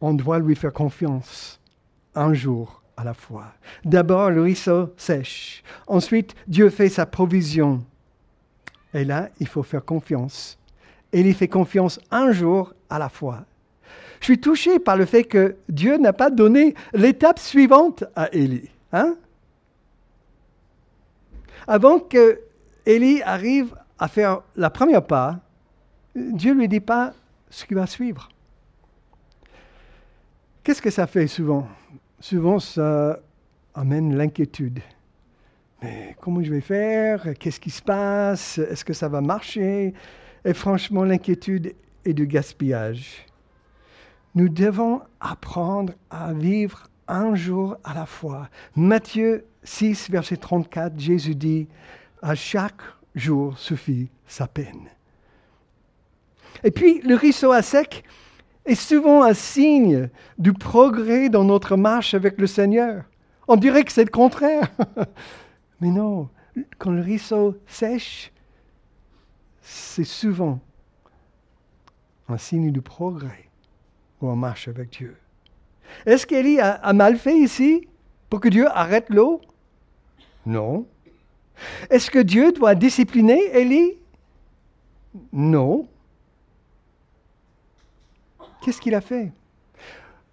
On 0.00 0.14
doit 0.14 0.38
lui 0.38 0.56
faire 0.56 0.72
confiance 0.72 1.60
un 2.14 2.32
jour 2.32 2.82
à 2.96 3.04
la 3.04 3.12
fois. 3.14 3.52
D'abord, 3.84 4.30
le 4.30 4.42
ruisseau 4.42 4.94
sèche. 4.96 5.62
Ensuite, 5.86 6.34
Dieu 6.46 6.70
fait 6.70 6.88
sa 6.88 7.04
provision. 7.04 7.84
Et 8.94 9.04
là, 9.04 9.28
il 9.40 9.46
faut 9.46 9.62
faire 9.62 9.84
confiance. 9.84 10.58
Et 11.12 11.20
il 11.20 11.34
fait 11.34 11.48
confiance 11.48 12.00
un 12.10 12.32
jour 12.32 12.72
à 12.88 12.98
la 12.98 13.10
fois. 13.10 13.44
Je 14.20 14.24
suis 14.24 14.40
touché 14.40 14.78
par 14.78 14.96
le 14.96 15.04
fait 15.04 15.24
que 15.24 15.56
Dieu 15.68 15.98
n'a 15.98 16.14
pas 16.14 16.30
donné 16.30 16.74
l'étape 16.94 17.38
suivante 17.38 18.04
à 18.16 18.32
Élie. 18.32 18.70
Hein? 18.92 19.16
Avant 21.66 21.98
que 21.98 22.40
Élie 22.86 23.22
arrive 23.22 23.74
à 23.98 24.08
faire 24.08 24.40
la 24.56 24.70
première 24.70 25.04
pas, 25.04 25.40
Dieu 26.14 26.54
ne 26.54 26.60
lui 26.60 26.68
dit 26.68 26.80
pas 26.80 27.12
ce 27.50 27.64
qui 27.64 27.74
va 27.74 27.86
suivre. 27.86 28.28
Qu'est-ce 30.62 30.82
que 30.82 30.90
ça 30.90 31.06
fait 31.06 31.26
souvent? 31.26 31.68
Souvent, 32.20 32.58
ça 32.58 33.20
amène 33.74 34.16
l'inquiétude. 34.16 34.80
Mais 35.82 36.16
comment 36.20 36.42
je 36.42 36.50
vais 36.50 36.60
faire? 36.60 37.34
Qu'est-ce 37.38 37.60
qui 37.60 37.70
se 37.70 37.82
passe? 37.82 38.58
Est-ce 38.58 38.84
que 38.84 38.92
ça 38.92 39.08
va 39.08 39.20
marcher? 39.20 39.94
Et 40.44 40.54
franchement, 40.54 41.04
l'inquiétude 41.04 41.74
est 42.04 42.14
du 42.14 42.26
gaspillage. 42.26 43.24
Nous 44.34 44.48
devons 44.48 45.00
apprendre 45.20 45.92
à 46.10 46.32
vivre 46.32 46.88
un 47.06 47.34
jour 47.34 47.76
à 47.84 47.94
la 47.94 48.06
fois. 48.06 48.48
Matthieu 48.76 49.46
6, 49.62 50.10
verset 50.10 50.36
34, 50.36 50.98
Jésus 50.98 51.34
dit, 51.34 51.68
à 52.22 52.34
chaque 52.34 52.82
jour 53.14 53.58
suffit 53.58 54.08
sa 54.26 54.46
peine. 54.46 54.88
Et 56.64 56.70
puis, 56.70 57.00
le 57.02 57.14
ruisseau 57.14 57.52
à 57.52 57.62
sec 57.62 58.04
est 58.64 58.74
souvent 58.74 59.22
un 59.22 59.34
signe 59.34 60.10
du 60.38 60.52
progrès 60.52 61.28
dans 61.28 61.44
notre 61.44 61.76
marche 61.76 62.14
avec 62.14 62.38
le 62.38 62.46
Seigneur. 62.46 63.04
On 63.46 63.56
dirait 63.56 63.84
que 63.84 63.92
c'est 63.92 64.04
le 64.04 64.10
contraire. 64.10 64.70
Mais 65.80 65.88
non, 65.88 66.28
quand 66.78 66.90
le 66.90 67.02
ruisseau 67.02 67.56
sèche, 67.66 68.32
c'est 69.60 70.04
souvent 70.04 70.60
un 72.28 72.38
signe 72.38 72.70
du 72.72 72.82
progrès 72.82 73.48
où 74.20 74.28
on 74.28 74.36
marche 74.36 74.68
avec 74.68 74.90
Dieu. 74.90 75.16
Est-ce 76.04 76.26
qu'Élie 76.26 76.60
a, 76.60 76.72
a, 76.72 76.92
mal 76.92 77.16
fait 77.16 77.38
ici? 77.38 77.88
Pour 78.30 78.40
que 78.40 78.48
Dieu 78.48 78.66
arrête 78.68 79.08
l'eau? 79.10 79.40
Non. 80.46 80.86
Est-ce 81.90 82.10
que 82.10 82.18
Dieu 82.18 82.52
doit 82.52 82.74
discipliner 82.74 83.40
Élie? 83.56 83.96
Non. 85.32 85.88
Qu'est-ce 88.60 88.80
qu'il 88.80 88.94
a 88.94 89.00
fait? 89.00 89.32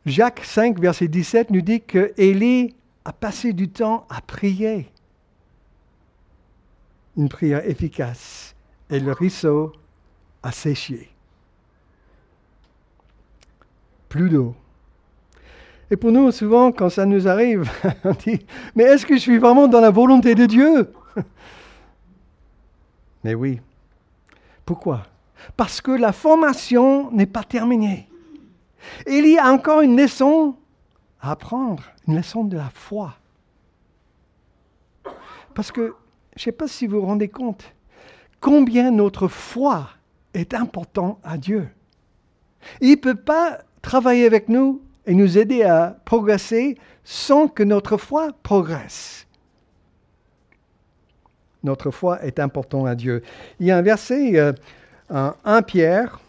Jacques 0.05 0.43
5, 0.43 0.79
verset 0.79 1.07
17 1.07 1.49
nous 1.49 1.61
dit 1.61 1.81
que 1.81 2.13
Élie 2.17 2.75
a 3.05 3.13
passé 3.13 3.53
du 3.53 3.69
temps 3.69 4.05
à 4.09 4.21
prier. 4.21 4.91
Une 7.17 7.29
prière 7.29 7.67
efficace. 7.67 8.55
Et 8.89 8.99
le 8.99 9.11
ruisseau 9.13 9.73
a 10.43 10.51
séché. 10.51 11.09
Plus 14.09 14.29
d'eau. 14.29 14.55
Et 15.91 15.97
pour 15.97 16.11
nous, 16.11 16.31
souvent, 16.31 16.71
quand 16.71 16.89
ça 16.89 17.05
nous 17.05 17.27
arrive, 17.27 17.69
on 18.03 18.13
dit, 18.13 18.45
mais 18.75 18.83
est-ce 18.83 19.05
que 19.05 19.15
je 19.15 19.21
suis 19.21 19.37
vraiment 19.37 19.67
dans 19.67 19.81
la 19.81 19.91
volonté 19.91 20.33
de 20.33 20.45
Dieu 20.45 20.91
Mais 23.23 23.35
oui. 23.35 23.61
Pourquoi? 24.65 25.03
Parce 25.55 25.81
que 25.81 25.91
la 25.91 26.11
formation 26.11 27.11
n'est 27.11 27.27
pas 27.27 27.43
terminée. 27.43 28.09
Il 29.07 29.27
y 29.27 29.37
a 29.37 29.51
encore 29.51 29.81
une 29.81 29.95
leçon 29.95 30.55
à 31.21 31.31
apprendre, 31.31 31.83
une 32.07 32.15
leçon 32.15 32.43
de 32.43 32.57
la 32.57 32.71
foi. 32.73 33.15
Parce 35.53 35.71
que, 35.71 35.95
je 36.35 36.41
ne 36.41 36.43
sais 36.45 36.51
pas 36.51 36.67
si 36.67 36.87
vous 36.87 36.99
vous 36.99 37.05
rendez 37.05 37.29
compte, 37.29 37.73
combien 38.39 38.91
notre 38.91 39.27
foi 39.27 39.89
est 40.33 40.53
important 40.53 41.19
à 41.23 41.37
Dieu. 41.37 41.69
Il 42.81 42.91
ne 42.91 42.95
peut 42.95 43.15
pas 43.15 43.59
travailler 43.81 44.25
avec 44.25 44.49
nous 44.49 44.81
et 45.05 45.13
nous 45.13 45.37
aider 45.37 45.63
à 45.63 45.97
progresser 46.05 46.77
sans 47.03 47.47
que 47.47 47.63
notre 47.63 47.97
foi 47.97 48.31
progresse. 48.43 49.27
Notre 51.63 51.91
foi 51.91 52.23
est 52.23 52.39
important 52.39 52.85
à 52.85 52.95
Dieu. 52.95 53.23
Il 53.59 53.65
y 53.65 53.71
a 53.71 53.77
un 53.77 53.81
verset, 53.81 54.37
euh, 54.37 54.53
1 55.09 55.61
Pierre, 55.63 56.19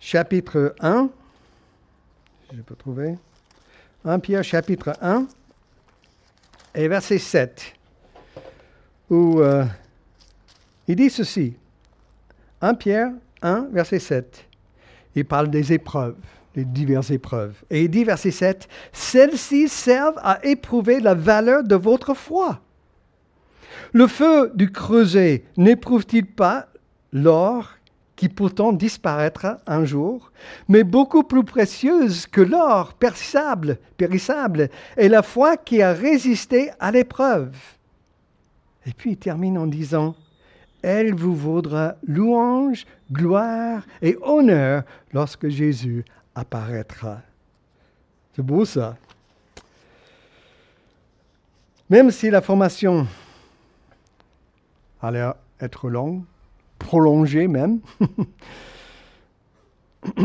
chapitre 0.00 0.74
1, 0.80 1.08
je 2.54 2.60
peux 2.62 2.74
trouver, 2.74 3.16
1 4.04 4.18
Pierre 4.18 4.44
chapitre 4.44 4.92
1 5.00 5.26
et 6.74 6.88
verset 6.88 7.18
7, 7.18 7.74
où 9.10 9.40
euh, 9.40 9.64
il 10.88 10.96
dit 10.96 11.10
ceci, 11.10 11.54
1 12.60 12.74
Pierre 12.74 13.12
1, 13.42 13.68
verset 13.72 13.98
7, 13.98 14.44
il 15.14 15.24
parle 15.24 15.48
des 15.48 15.72
épreuves, 15.72 16.16
les 16.56 16.64
diverses 16.64 17.10
épreuves. 17.10 17.54
Et 17.70 17.84
il 17.84 17.90
dit, 17.90 18.04
verset 18.04 18.30
7, 18.30 18.68
Celles-ci 18.92 19.68
servent 19.68 20.20
à 20.22 20.44
éprouver 20.44 21.00
la 21.00 21.14
valeur 21.14 21.64
de 21.64 21.74
votre 21.74 22.14
foi. 22.14 22.60
Le 23.92 24.06
feu 24.06 24.50
du 24.54 24.70
creuset 24.70 25.44
n'éprouve-t-il 25.56 26.26
pas 26.26 26.68
l'or 27.12 27.70
qui 28.16 28.28
pourtant 28.28 28.72
disparaîtra 28.72 29.58
un 29.66 29.84
jour, 29.84 30.30
mais 30.68 30.84
beaucoup 30.84 31.24
plus 31.24 31.44
précieuse 31.44 32.26
que 32.26 32.40
l'or 32.40 32.94
périssable, 32.94 33.78
périssable 33.96 34.70
est 34.96 35.08
la 35.08 35.22
foi 35.22 35.56
qui 35.56 35.82
a 35.82 35.92
résisté 35.92 36.70
à 36.78 36.92
l'épreuve. 36.92 37.56
Et 38.86 38.92
puis 38.92 39.12
il 39.12 39.16
termine 39.16 39.58
en 39.58 39.66
disant, 39.66 40.14
Elle 40.82 41.14
vous 41.14 41.34
vaudra 41.34 41.96
louange, 42.06 42.86
gloire 43.10 43.82
et 44.02 44.16
honneur 44.22 44.82
lorsque 45.12 45.48
Jésus 45.48 46.04
apparaîtra. 46.34 47.22
C'est 48.34 48.42
beau 48.42 48.64
ça. 48.64 48.96
Même 51.90 52.10
si 52.10 52.30
la 52.30 52.40
formation 52.40 53.06
allait 55.00 55.30
être 55.60 55.88
longue, 55.88 56.24
prolongée 56.78 57.46
même, 57.46 57.80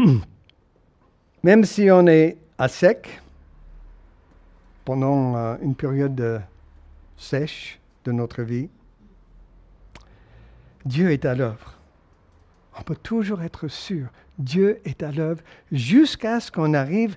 même 1.44 1.66
si 1.66 1.90
on 1.92 2.08
est 2.08 2.38
à 2.58 2.68
sec 2.68 3.22
pendant 4.86 5.36
euh, 5.36 5.58
une 5.62 5.76
période 5.76 6.42
sèche 7.18 7.80
de 8.06 8.12
notre 8.12 8.42
vie, 8.42 8.70
Dieu 10.86 11.12
est 11.12 11.26
à 11.26 11.36
l'œuvre. 11.36 11.76
On 12.78 12.82
peut 12.82 12.96
toujours 12.96 13.42
être 13.42 13.68
sûr, 13.68 14.08
Dieu 14.40 14.80
est 14.86 15.04
à 15.04 15.12
l'œuvre 15.12 15.42
jusqu'à 15.72 16.40
ce 16.40 16.52
qu'on 16.52 16.74
arrive, 16.74 17.16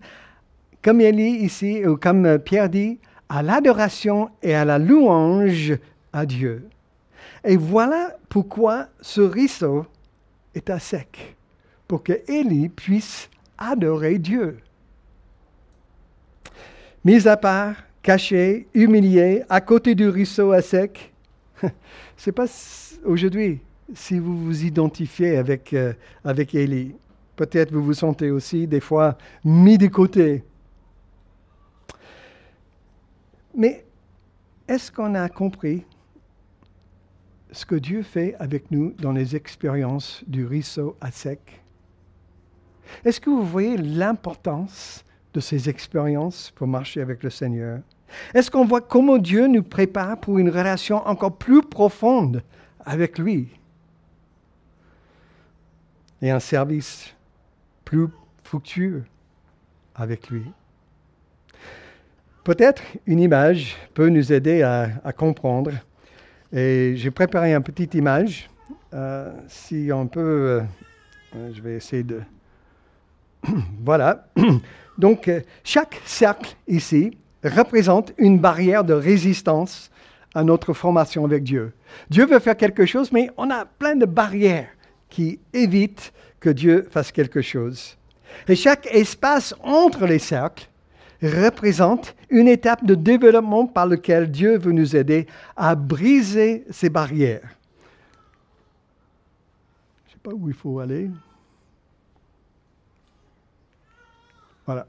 comme 0.82 1.00
il 1.00 1.18
ici, 1.20 1.86
ou 1.86 1.96
comme 1.96 2.38
Pierre 2.40 2.68
dit, 2.68 2.98
à 3.28 3.42
l'adoration 3.42 4.28
et 4.42 4.54
à 4.54 4.64
la 4.64 4.78
louange 4.78 5.74
à 6.12 6.26
Dieu. 6.26 6.68
Et 7.44 7.56
voilà 7.56 8.16
pourquoi 8.28 8.88
ce 9.00 9.20
ruisseau 9.20 9.86
est 10.54 10.68
à 10.68 10.78
sec, 10.78 11.36
pour 11.88 12.02
que 12.02 12.20
Élie 12.28 12.68
puisse 12.68 13.30
adorer 13.56 14.18
Dieu. 14.18 14.58
Mis 17.04 17.26
à 17.26 17.36
part, 17.36 17.76
caché, 18.02 18.68
humilié, 18.74 19.42
à 19.48 19.60
côté 19.60 19.94
du 19.94 20.08
ruisseau 20.08 20.52
à 20.52 20.60
sec, 20.60 21.12
c'est 22.16 22.32
pas 22.32 22.46
aujourd'hui 23.04 23.60
si 23.94 24.18
vous 24.18 24.36
vous 24.36 24.64
identifiez 24.64 25.36
avec, 25.36 25.72
euh, 25.72 25.92
avec 26.24 26.54
Élie. 26.54 26.94
Peut-être 27.36 27.72
vous 27.72 27.82
vous 27.82 27.94
sentez 27.94 28.30
aussi 28.30 28.66
des 28.66 28.80
fois 28.80 29.16
mis 29.44 29.78
de 29.78 29.86
côté. 29.86 30.44
Mais 33.54 33.84
est-ce 34.68 34.90
qu'on 34.92 35.14
a 35.14 35.28
compris 35.28 35.84
ce 37.50 37.66
que 37.66 37.74
Dieu 37.74 38.02
fait 38.02 38.34
avec 38.38 38.70
nous 38.70 38.94
dans 38.98 39.12
les 39.12 39.36
expériences 39.36 40.22
du 40.26 40.46
ruisseau 40.46 40.96
à 41.00 41.10
sec? 41.10 41.62
Est-ce 43.04 43.20
que 43.20 43.30
vous 43.30 43.44
voyez 43.44 43.76
l'importance 43.76 45.04
de 45.34 45.40
ces 45.40 45.68
expériences 45.68 46.50
pour 46.50 46.66
marcher 46.66 47.00
avec 47.00 47.22
le 47.22 47.30
Seigneur? 47.30 47.80
Est-ce 48.34 48.50
qu'on 48.50 48.66
voit 48.66 48.80
comment 48.80 49.18
Dieu 49.18 49.46
nous 49.46 49.62
prépare 49.62 50.18
pour 50.20 50.38
une 50.38 50.50
relation 50.50 51.06
encore 51.06 51.36
plus 51.36 51.62
profonde 51.62 52.42
avec 52.80 53.18
lui? 53.18 53.48
Et 56.20 56.30
un 56.30 56.40
service 56.40 57.14
plus 57.92 58.08
fructueux 58.42 59.04
avec 59.94 60.30
lui. 60.30 60.44
Peut-être 62.42 62.82
une 63.06 63.20
image 63.20 63.76
peut 63.92 64.08
nous 64.08 64.32
aider 64.32 64.62
à, 64.62 65.12
comprendre. 65.12 65.72
Et 66.54 66.94
j'ai 66.96 67.10
préparé 67.10 67.52
une 67.52 67.62
petite 67.62 67.94
image. 67.94 68.48
Euh, 68.94 69.30
si 69.46 69.90
on 69.92 70.06
peut, 70.06 70.64
euh, 71.36 71.52
je 71.52 71.60
vais 71.60 71.74
essayer 71.74 72.02
de... 72.02 72.22
voilà. 73.84 74.26
Donc, 74.98 75.28
euh, 75.28 75.42
chaque 75.62 76.00
cercle 76.06 76.56
ici 76.66 77.18
représente 77.44 78.14
une 78.16 78.38
barrière 78.38 78.84
de 78.84 78.94
résistance 78.94 79.90
à 80.34 80.42
notre 80.44 80.72
formation 80.72 81.26
avec 81.26 81.42
Dieu. 81.42 81.74
Dieu 82.08 82.24
veut 82.24 82.38
faire 82.38 82.56
quelque 82.56 82.86
chose, 82.86 83.12
mais 83.12 83.28
on 83.36 83.50
a 83.50 83.66
plein 83.66 83.96
de 83.96 84.06
barrières 84.06 84.70
qui 85.12 85.40
évitent 85.52 86.10
que 86.40 86.48
Dieu 86.48 86.88
fasse 86.90 87.12
quelque 87.12 87.42
chose. 87.42 87.98
Et 88.48 88.56
chaque 88.56 88.86
espace 88.86 89.54
entre 89.62 90.06
les 90.06 90.18
cercles 90.18 90.70
représente 91.22 92.16
une 92.30 92.48
étape 92.48 92.82
de 92.86 92.94
développement 92.94 93.66
par 93.66 93.86
laquelle 93.86 94.30
Dieu 94.30 94.56
veut 94.56 94.72
nous 94.72 94.96
aider 94.96 95.26
à 95.54 95.74
briser 95.74 96.64
ces 96.70 96.88
barrières. 96.88 97.56
Je 100.06 100.08
ne 100.08 100.12
sais 100.14 100.20
pas 100.22 100.32
où 100.32 100.48
il 100.48 100.54
faut 100.54 100.80
aller. 100.80 101.10
Voilà. 104.64 104.86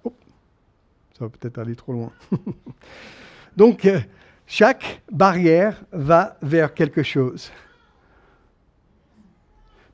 Ça 1.19 1.25
va 1.25 1.29
peut-être 1.29 1.57
aller 1.57 1.75
trop 1.75 1.91
loin. 1.91 2.13
Donc, 3.57 3.83
euh, 3.85 3.99
chaque 4.47 5.01
barrière 5.11 5.83
va 5.91 6.37
vers 6.41 6.73
quelque 6.73 7.03
chose. 7.03 7.51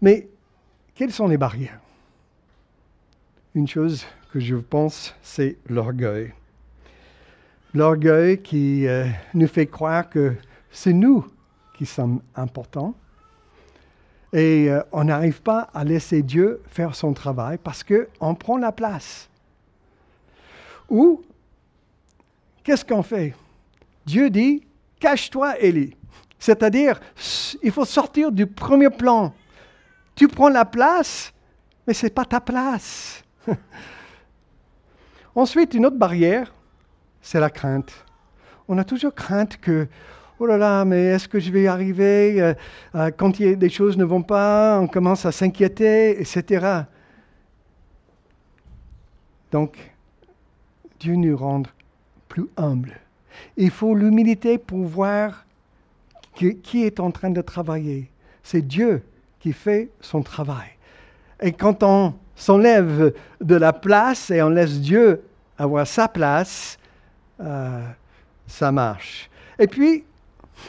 Mais 0.01 0.27
quelles 0.95 1.12
sont 1.12 1.27
les 1.27 1.38
barrières? 1.38 1.79
Une 3.55 3.67
chose 3.67 4.05
que 4.31 4.39
je 4.39 4.55
pense, 4.55 5.15
c'est 5.21 5.57
l'orgueil. 5.67 6.33
L'orgueil 7.73 8.41
qui 8.41 8.88
euh, 8.88 9.05
nous 9.33 9.47
fait 9.47 9.67
croire 9.67 10.09
que 10.09 10.35
c'est 10.71 10.93
nous 10.93 11.25
qui 11.77 11.85
sommes 11.85 12.21
importants 12.35 12.93
Et 14.33 14.69
euh, 14.69 14.81
on 14.91 15.05
n'arrive 15.05 15.41
pas 15.41 15.69
à 15.73 15.83
laisser 15.83 16.21
Dieu 16.21 16.62
faire 16.67 16.95
son 16.95 17.13
travail 17.13 17.57
parce 17.57 17.83
qu'on 17.83 18.35
prend 18.35 18.57
la 18.57 18.71
place. 18.71 19.29
Ou, 20.89 21.23
qu'est-ce 22.63 22.85
qu'on 22.85 23.03
fait? 23.03 23.35
Dieu 24.05 24.29
dit, 24.29 24.63
cache-toi, 24.99 25.59
Élie. 25.59 25.95
C'est-à-dire, 26.39 26.99
il 27.62 27.71
faut 27.71 27.85
sortir 27.85 28.31
du 28.31 28.47
premier 28.47 28.89
plan. 28.89 29.33
Tu 30.19 30.27
prends 30.27 30.49
la 30.49 30.65
place, 30.65 31.32
mais 31.88 31.93
ce 31.93 32.05
n'est 32.05 32.10
pas 32.10 32.25
ta 32.25 32.41
place. 32.41 33.23
Ensuite, 35.34 35.73
une 35.73 35.86
autre 35.86 35.95
barrière, 35.95 36.53
c'est 37.21 37.39
la 37.39 37.49
crainte. 37.49 37.93
On 38.67 38.77
a 38.77 38.84
toujours 38.84 39.15
crainte 39.15 39.55
que, 39.55 39.88
oh 40.38 40.45
là 40.45 40.58
là, 40.58 40.84
mais 40.84 41.05
est-ce 41.05 41.29
que 41.29 41.39
je 41.39 41.49
vais 41.49 41.62
y 41.62 41.67
arriver 41.67 42.41
euh, 42.41 42.53
euh, 42.95 43.12
Quand 43.15 43.39
des 43.39 43.69
choses 43.69 43.95
ne 43.95 44.03
vont 44.03 44.21
pas, 44.21 44.77
on 44.82 44.89
commence 44.89 45.25
à 45.25 45.32
s'inquiéter, 45.32 46.19
etc. 46.19 46.82
Donc, 49.53 49.77
Dieu 50.99 51.15
nous 51.15 51.38
rend 51.38 51.63
plus 52.27 52.49
humbles. 52.58 52.99
Il 53.55 53.71
faut 53.71 53.95
l'humilité 53.95 54.58
pour 54.58 54.79
voir 54.79 55.45
qui 56.36 56.84
est 56.84 56.99
en 56.99 57.12
train 57.12 57.29
de 57.29 57.41
travailler. 57.41 58.12
C'est 58.43 58.67
Dieu 58.67 59.01
qui 59.39 59.54
fait 59.54 59.89
son 60.02 60.21
travail. 60.21 60.69
Et 61.41 61.52
quand 61.52 61.84
on 61.84 62.13
s'enlève 62.36 63.13
de 63.41 63.56
la 63.56 63.73
place 63.73 64.32
et 64.32 64.41
on 64.41 64.49
laisse 64.49 64.80
Dieu 64.80 65.21
avoir 65.58 65.86
sa 65.88 66.08
place, 66.08 66.78
euh, 67.39 67.86
ça 68.47 68.71
marche. 68.71 69.30
Et 69.58 69.67
puis, 69.67 70.04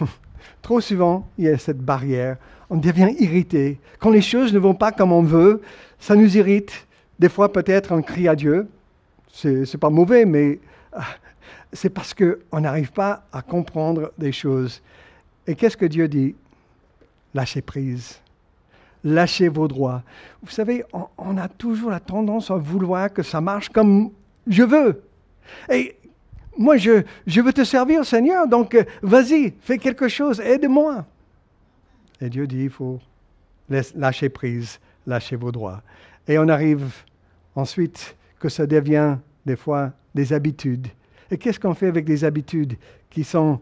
trop 0.62 0.80
souvent, 0.80 1.28
il 1.38 1.44
y 1.44 1.48
a 1.48 1.58
cette 1.58 1.80
barrière. 1.80 2.36
On 2.68 2.76
devient 2.76 3.10
irrité. 3.18 3.80
Quand 3.98 4.10
les 4.10 4.22
choses 4.22 4.52
ne 4.52 4.58
vont 4.58 4.74
pas 4.74 4.92
comme 4.92 5.12
on 5.12 5.22
veut, 5.22 5.62
ça 5.98 6.14
nous 6.14 6.36
irrite. 6.36 6.86
Des 7.18 7.28
fois, 7.28 7.52
peut-être, 7.52 7.92
on 7.92 8.02
crie 8.02 8.28
à 8.28 8.36
Dieu. 8.36 8.68
C'est 9.32 9.78
pas 9.78 9.90
mauvais, 9.90 10.24
mais 10.24 10.58
c'est 11.72 11.90
parce 11.90 12.14
qu'on 12.14 12.60
n'arrive 12.60 12.92
pas 12.92 13.24
à 13.32 13.42
comprendre 13.42 14.12
des 14.18 14.32
choses. 14.32 14.82
Et 15.46 15.54
qu'est-ce 15.54 15.76
que 15.76 15.86
Dieu 15.86 16.08
dit? 16.08 16.34
Lâchez 17.34 17.62
prise. 17.62 18.20
Lâchez 19.04 19.48
vos 19.48 19.66
droits. 19.66 20.02
Vous 20.42 20.50
savez, 20.50 20.84
on, 21.16 21.36
a 21.38 21.48
toujours 21.48 21.90
la 21.90 22.00
tendance 22.00 22.50
à 22.50 22.56
vouloir 22.56 23.12
que 23.12 23.22
ça 23.22 23.40
marche 23.40 23.70
comme 23.70 24.10
je 24.46 24.62
veux. 24.62 25.02
Et 25.70 25.96
moi, 26.56 26.76
je, 26.76 27.02
je 27.26 27.40
veux 27.40 27.52
te 27.52 27.64
servir, 27.64 28.04
Seigneur, 28.04 28.46
donc 28.46 28.74
euh, 28.74 28.84
vas-y, 29.02 29.54
fais 29.62 29.78
quelque 29.78 30.08
chose, 30.08 30.40
aide-moi. 30.40 31.06
Et 32.20 32.28
Dieu 32.28 32.46
dit, 32.46 32.64
il 32.64 32.70
faut 32.70 32.98
lâcher 33.94 34.28
prise, 34.28 34.78
lâcher 35.06 35.36
vos 35.36 35.52
droits. 35.52 35.82
Et 36.28 36.38
on 36.38 36.48
arrive 36.48 36.92
ensuite 37.54 38.16
que 38.38 38.48
ça 38.48 38.66
devient 38.66 39.16
des 39.46 39.56
fois 39.56 39.92
des 40.14 40.32
habitudes. 40.32 40.88
Et 41.30 41.38
qu'est-ce 41.38 41.60
qu'on 41.60 41.74
fait 41.74 41.86
avec 41.86 42.04
des 42.04 42.24
habitudes 42.24 42.76
qui 43.08 43.24
sont 43.24 43.60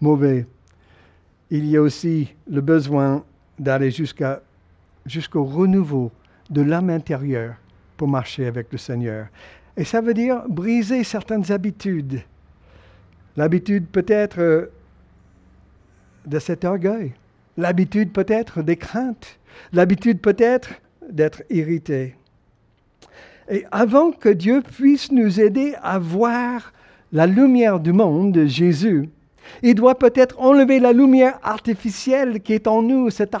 mauvaises 0.00 0.46
Il 1.50 1.66
y 1.66 1.76
a 1.76 1.82
aussi 1.82 2.34
le 2.50 2.60
besoin 2.60 3.24
d'aller 3.60 3.90
jusqu'au 3.90 5.44
renouveau 5.44 6.10
de 6.48 6.62
l'âme 6.62 6.90
intérieure 6.90 7.54
pour 7.96 8.08
marcher 8.08 8.46
avec 8.46 8.72
le 8.72 8.78
Seigneur. 8.78 9.28
Et 9.76 9.84
ça 9.84 10.00
veut 10.00 10.14
dire 10.14 10.42
briser 10.48 11.04
certaines 11.04 11.52
habitudes. 11.52 12.22
L'habitude 13.36 13.86
peut-être 13.86 14.40
euh, 14.40 14.66
de 16.26 16.38
cet 16.38 16.64
orgueil, 16.64 17.12
l'habitude 17.56 18.12
peut-être 18.12 18.62
des 18.62 18.76
craintes, 18.76 19.38
l'habitude 19.72 20.20
peut-être 20.20 20.70
d'être 21.08 21.42
irrité. 21.50 22.16
Et 23.50 23.64
avant 23.70 24.10
que 24.10 24.28
Dieu 24.30 24.62
puisse 24.62 25.12
nous 25.12 25.40
aider 25.40 25.74
à 25.82 25.98
voir 25.98 26.72
la 27.12 27.26
lumière 27.26 27.78
du 27.78 27.92
monde, 27.92 28.46
Jésus, 28.46 29.08
il 29.62 29.74
doit 29.74 29.98
peut-être 29.98 30.40
enlever 30.40 30.80
la 30.80 30.92
lumière 30.92 31.38
artificielle 31.42 32.40
qui 32.40 32.52
est 32.52 32.66
en 32.66 32.82
nous, 32.82 33.10
cette, 33.10 33.36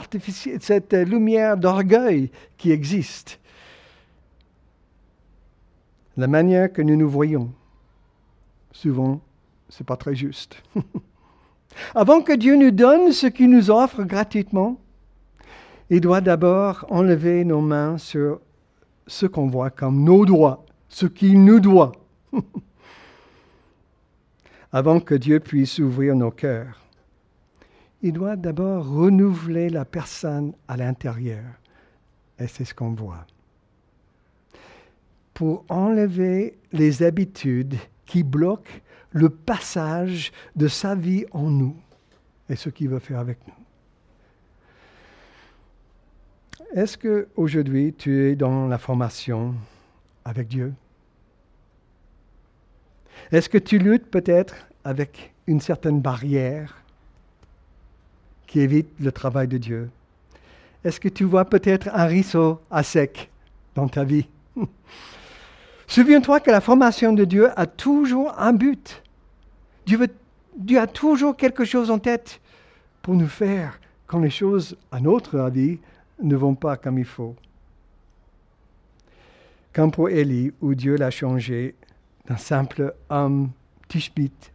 cette 0.60 0.92
lumière 0.92 1.56
d'orgueil 1.56 2.30
qui 2.56 2.70
existe. 2.70 3.40
La 6.16 6.26
manière 6.26 6.72
que 6.72 6.82
nous 6.82 6.96
nous 6.96 7.08
voyons, 7.08 7.50
souvent, 8.72 9.20
ce 9.68 9.82
n'est 9.82 9.86
pas 9.86 9.96
très 9.96 10.14
juste. 10.14 10.62
Avant 11.94 12.20
que 12.20 12.32
Dieu 12.32 12.56
nous 12.56 12.72
donne 12.72 13.12
ce 13.12 13.26
qu'il 13.26 13.50
nous 13.50 13.70
offre 13.70 14.02
gratuitement, 14.02 14.78
il 15.88 16.00
doit 16.00 16.20
d'abord 16.20 16.86
enlever 16.90 17.44
nos 17.44 17.60
mains 17.60 17.98
sur 17.98 18.40
ce 19.06 19.26
qu'on 19.26 19.48
voit 19.48 19.70
comme 19.70 20.04
nos 20.04 20.24
droits, 20.24 20.64
ce 20.88 21.06
qu'il 21.06 21.44
nous 21.44 21.60
doit, 21.60 21.92
avant 24.72 25.00
que 25.00 25.14
Dieu 25.14 25.40
puisse 25.40 25.78
ouvrir 25.78 26.14
nos 26.14 26.30
cœurs. 26.30 26.80
Il 28.02 28.12
doit 28.12 28.36
d'abord 28.36 28.88
renouveler 28.88 29.68
la 29.68 29.84
personne 29.84 30.52
à 30.68 30.76
l'intérieur. 30.76 31.44
Et 32.38 32.46
c'est 32.46 32.64
ce 32.64 32.74
qu'on 32.74 32.92
voit. 32.92 33.26
Pour 35.34 35.64
enlever 35.68 36.58
les 36.72 37.02
habitudes 37.02 37.76
qui 38.06 38.22
bloquent 38.22 38.80
le 39.12 39.28
passage 39.28 40.32
de 40.56 40.68
sa 40.68 40.94
vie 40.94 41.26
en 41.32 41.50
nous 41.50 41.76
et 42.48 42.56
ce 42.56 42.68
qu'il 42.68 42.88
veut 42.88 42.98
faire 42.98 43.18
avec 43.18 43.38
nous. 43.46 43.54
Est-ce 46.74 46.96
que 46.96 47.28
aujourd'hui 47.36 47.92
tu 47.92 48.26
es 48.26 48.36
dans 48.36 48.68
la 48.68 48.78
formation 48.78 49.54
avec 50.24 50.48
Dieu? 50.48 50.72
Est-ce 53.32 53.48
que 53.48 53.58
tu 53.58 53.78
luttes 53.78 54.10
peut-être 54.10 54.54
avec 54.84 55.32
une 55.46 55.60
certaine 55.60 56.00
barrière 56.00 56.82
qui 58.46 58.60
évite 58.60 58.88
le 58.98 59.12
travail 59.12 59.48
de 59.48 59.58
Dieu? 59.58 59.90
Est-ce 60.84 60.98
que 60.98 61.08
tu 61.08 61.24
vois 61.24 61.44
peut-être 61.44 61.88
un 61.92 62.06
ruisseau 62.06 62.60
à 62.70 62.82
sec 62.82 63.30
dans 63.74 63.88
ta 63.88 64.04
vie? 64.04 64.26
Souviens-toi 65.86 66.40
que 66.40 66.50
la 66.50 66.60
formation 66.60 67.12
de 67.12 67.24
Dieu 67.24 67.50
a 67.58 67.66
toujours 67.66 68.38
un 68.38 68.52
but. 68.52 69.02
Dieu, 69.86 70.78
a 70.78 70.86
toujours 70.86 71.36
quelque 71.36 71.64
chose 71.64 71.90
en 71.90 71.98
tête 71.98 72.40
pour 73.02 73.14
nous 73.14 73.28
faire 73.28 73.80
quand 74.06 74.20
les 74.20 74.30
choses, 74.30 74.76
à 74.90 75.00
notre 75.00 75.38
avis, 75.38 75.78
ne 76.22 76.36
vont 76.36 76.54
pas 76.54 76.76
comme 76.76 76.98
il 76.98 77.04
faut. 77.04 77.34
Comme 79.72 79.90
pour 79.90 80.08
Élie, 80.08 80.52
où 80.60 80.74
Dieu 80.74 80.96
l'a 80.96 81.10
changé 81.10 81.74
d'un 82.30 82.36
simple 82.36 82.94
homme 83.08 83.50
tishbite 83.88 84.52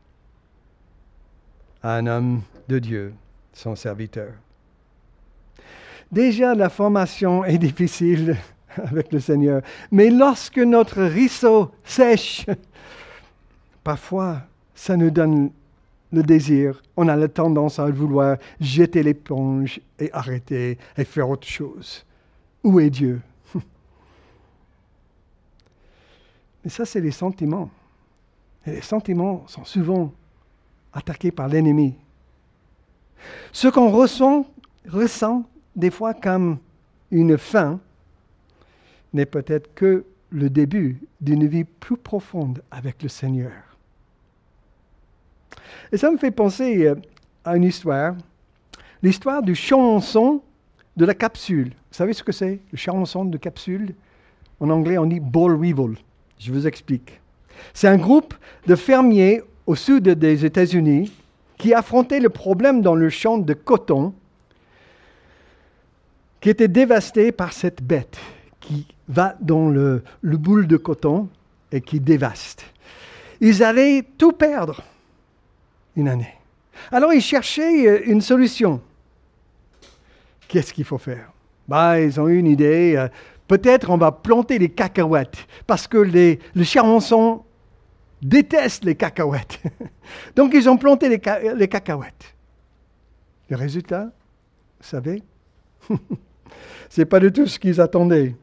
à 1.83 1.97
un 1.97 2.07
homme 2.07 2.41
de 2.69 2.79
Dieu, 2.79 3.13
son 3.51 3.75
serviteur. 3.75 4.31
Déjà, 6.09 6.55
la 6.55 6.69
formation 6.69 7.43
est 7.43 7.57
difficile 7.57 8.37
avec 8.77 9.11
le 9.11 9.19
Seigneur, 9.19 9.61
mais 9.91 10.09
lorsque 10.09 10.57
notre 10.57 11.03
ruisseau 11.03 11.69
sèche, 11.83 12.45
parfois, 13.83 14.43
ça 14.73 14.95
nous 14.95 15.11
donne 15.11 15.51
le 16.13 16.23
désir, 16.23 16.81
on 16.95 17.09
a 17.09 17.15
la 17.17 17.27
tendance 17.27 17.77
à 17.77 17.89
vouloir 17.89 18.37
jeter 18.61 19.03
l'éponge 19.03 19.81
et 19.99 20.09
arrêter 20.13 20.77
et 20.97 21.03
faire 21.03 21.29
autre 21.29 21.47
chose. 21.47 22.05
Où 22.63 22.79
est 22.79 22.89
Dieu? 22.89 23.19
Mais 26.65 26.71
ça, 26.71 26.83
c'est 26.83 26.99
les 26.99 27.11
sentiments. 27.11 27.69
Et 28.65 28.71
les 28.71 28.81
sentiments 28.81 29.43
sont 29.47 29.63
souvent 29.63 30.11
attaqués 30.91 31.31
par 31.31 31.47
l'ennemi. 31.47 31.93
Ce 33.51 33.67
qu'on 33.67 33.91
ressent, 33.91 34.47
ressent 34.89 35.43
des 35.75 35.91
fois 35.91 36.15
comme 36.15 36.57
une 37.11 37.37
fin 37.37 37.79
n'est 39.13 39.27
peut-être 39.27 39.75
que 39.75 40.05
le 40.31 40.49
début 40.49 40.99
d'une 41.21 41.45
vie 41.45 41.65
plus 41.65 41.97
profonde 41.97 42.63
avec 42.71 43.03
le 43.03 43.09
Seigneur. 43.09 43.51
Et 45.91 45.97
ça 45.97 46.09
me 46.09 46.17
fait 46.17 46.31
penser 46.31 46.87
euh, 46.87 46.95
à 47.43 47.55
une 47.55 47.63
histoire, 47.63 48.15
l'histoire 49.03 49.43
du 49.43 49.53
chanson 49.53 50.41
de 50.97 51.05
la 51.05 51.13
capsule. 51.13 51.69
Vous 51.69 51.97
savez 51.97 52.13
ce 52.13 52.23
que 52.23 52.31
c'est, 52.31 52.59
le 52.71 52.77
chanson 52.77 53.23
de 53.23 53.37
capsule? 53.37 53.93
En 54.59 54.69
anglais, 54.71 54.97
on 54.97 55.05
dit 55.05 55.19
ball 55.19 55.55
weevil. 55.55 55.97
Je 56.39 56.51
vous 56.51 56.67
explique. 56.67 57.19
C'est 57.73 57.87
un 57.87 57.97
groupe 57.97 58.33
de 58.67 58.75
fermiers 58.75 59.41
au 59.65 59.75
sud 59.75 60.09
des 60.09 60.45
États-Unis 60.45 61.11
qui 61.57 61.73
affrontaient 61.73 62.19
le 62.19 62.29
problème 62.29 62.81
dans 62.81 62.95
le 62.95 63.09
champ 63.09 63.37
de 63.37 63.53
coton 63.53 64.13
qui 66.41 66.49
était 66.49 66.67
dévasté 66.67 67.31
par 67.31 67.53
cette 67.53 67.81
bête 67.81 68.17
qui 68.59 68.87
va 69.07 69.35
dans 69.41 69.69
le, 69.69 70.03
le 70.21 70.37
boule 70.37 70.67
de 70.67 70.77
coton 70.77 71.29
et 71.71 71.81
qui 71.81 71.99
dévaste. 71.99 72.65
Ils 73.41 73.63
allaient 73.63 74.03
tout 74.17 74.31
perdre 74.31 74.83
une 75.95 76.07
année. 76.07 76.33
Alors 76.91 77.13
ils 77.13 77.21
cherchaient 77.21 77.87
euh, 77.87 78.01
une 78.05 78.21
solution. 78.21 78.81
qu'est-ce 80.47 80.73
qu'il 80.73 80.85
faut 80.85 80.97
faire? 80.97 81.31
Bah, 81.67 81.99
Ils 81.99 82.19
ont 82.19 82.27
eu 82.27 82.37
une 82.37 82.47
idée. 82.47 83.07
Peut-être 83.47 83.89
on 83.89 83.97
va 83.97 84.11
planter 84.11 84.57
les 84.57 84.69
cacahuètes, 84.69 85.47
parce 85.67 85.87
que 85.87 85.97
les, 85.97 86.39
les 86.55 86.65
charançons 86.65 87.43
détestent 88.21 88.85
les 88.85 88.95
cacahuètes. 88.95 89.59
Donc 90.35 90.53
ils 90.53 90.67
ont 90.67 90.77
planté 90.77 91.09
les 91.09 91.67
cacahuètes. 91.67 92.35
Le 93.49 93.55
résultat, 93.55 94.05
vous 94.79 94.87
savez, 94.87 95.21
c'est 96.89 97.05
pas 97.05 97.19
du 97.19 97.31
tout 97.31 97.45
ce 97.45 97.59
qu'ils 97.59 97.79
attendaient. 97.79 98.35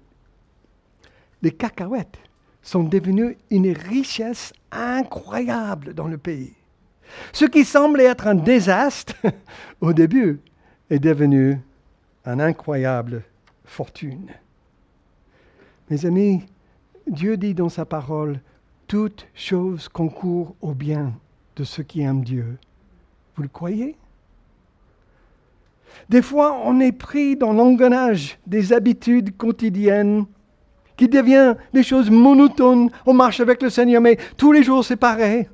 Les 1.43 1.51
cacahuètes 1.51 2.19
sont 2.63 2.85
devenues 2.85 3.37
une 3.51 3.73
richesse 3.73 4.53
incroyable 4.71 5.95
dans 5.95 6.07
le 6.07 6.19
pays. 6.19 6.55
Ce 7.33 7.45
qui 7.45 7.65
semblait 7.65 8.05
être 8.05 8.29
un 8.29 8.37
désastre 8.37 9.15
au 9.81 9.93
début 9.93 10.41
est 10.89 11.01
devenu 11.01 11.59
une 12.25 12.41
incroyable 12.41 13.25
fortune. 13.65 14.31
Mes 15.93 16.07
amis, 16.07 16.41
Dieu 17.07 17.37
dit 17.37 17.53
dans 17.53 17.69
sa 17.69 17.85
parole, 17.85 18.41
toutes 18.89 19.27
choses 19.35 19.91
concourent 19.91 20.57
au 20.63 20.73
bien 20.73 21.13
de 21.57 21.65
ceux 21.65 21.83
qui 21.83 22.01
aiment 22.01 22.25
Dieu. 22.25 22.57
Vous 23.37 23.43
le 23.43 23.51
croyez? 23.51 23.95
Des 26.09 26.23
fois, 26.23 26.63
on 26.65 26.81
est 26.81 26.93
pris 26.93 27.37
dans 27.37 27.53
l'engrenage 27.53 28.39
des 28.47 28.73
habitudes 28.73 29.37
quotidiennes 29.37 30.25
qui 30.97 31.09
deviennent 31.09 31.57
des 31.75 31.83
choses 31.83 32.11
monotones. 32.11 32.89
On 33.05 33.13
marche 33.13 33.41
avec 33.41 33.61
le 33.61 33.69
Seigneur, 33.69 34.01
mais 34.01 34.17
tous 34.39 34.51
les 34.51 34.63
jours 34.63 34.87
c'est 34.87 34.97
pareil. 34.97 35.47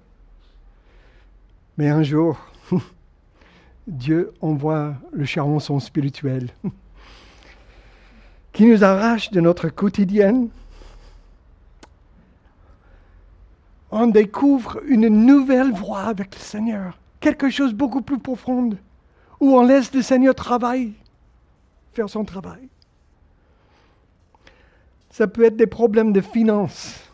Mais 1.77 1.89
un 1.89 2.05
jour, 2.05 2.39
Dieu 3.89 4.33
envoie 4.41 4.95
le 5.11 5.25
charançon 5.25 5.81
spirituel 5.81 6.51
qui 8.59 8.67
nous 8.67 8.83
arrache 8.83 9.31
de 9.31 9.41
notre 9.41 9.69
quotidienne. 9.69 10.49
On 13.93 14.09
découvre 14.09 14.81
une 14.85 15.07
nouvelle 15.07 15.71
voie 15.71 16.03
avec 16.03 16.35
le 16.35 16.41
Seigneur, 16.41 16.99
quelque 17.21 17.51
chose 17.51 17.71
de 17.71 17.77
beaucoup 17.77 18.03
plus 18.03 18.19
profond, 18.19 18.71
où 19.39 19.57
on 19.57 19.63
laisse 19.63 19.95
le 19.95 20.03
Seigneur 20.03 20.35
travailler, 20.35 20.95
faire 21.93 22.11
son 22.11 22.25
travail. 22.25 22.69
Ça 25.11 25.29
peut 25.29 25.45
être 25.45 25.57
des 25.57 25.69
problèmes 25.69 26.13
de 26.13 26.21
finances. 26.21 27.09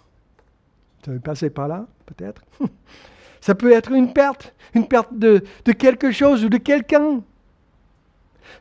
Vous 1.04 1.11
avez 1.11 1.20
passé 1.20 1.50
par 1.50 1.68
là, 1.68 1.87
peut-être. 2.07 2.42
Ça 3.42 3.54
peut 3.54 3.72
être 3.72 3.92
une 3.92 4.14
perte, 4.14 4.54
une 4.72 4.88
perte 4.88 5.12
de, 5.12 5.44
de 5.66 5.72
quelque 5.72 6.11
chose 6.11 6.42
ou 6.42 6.48
de 6.48 6.57
quelqu'un. 6.57 7.20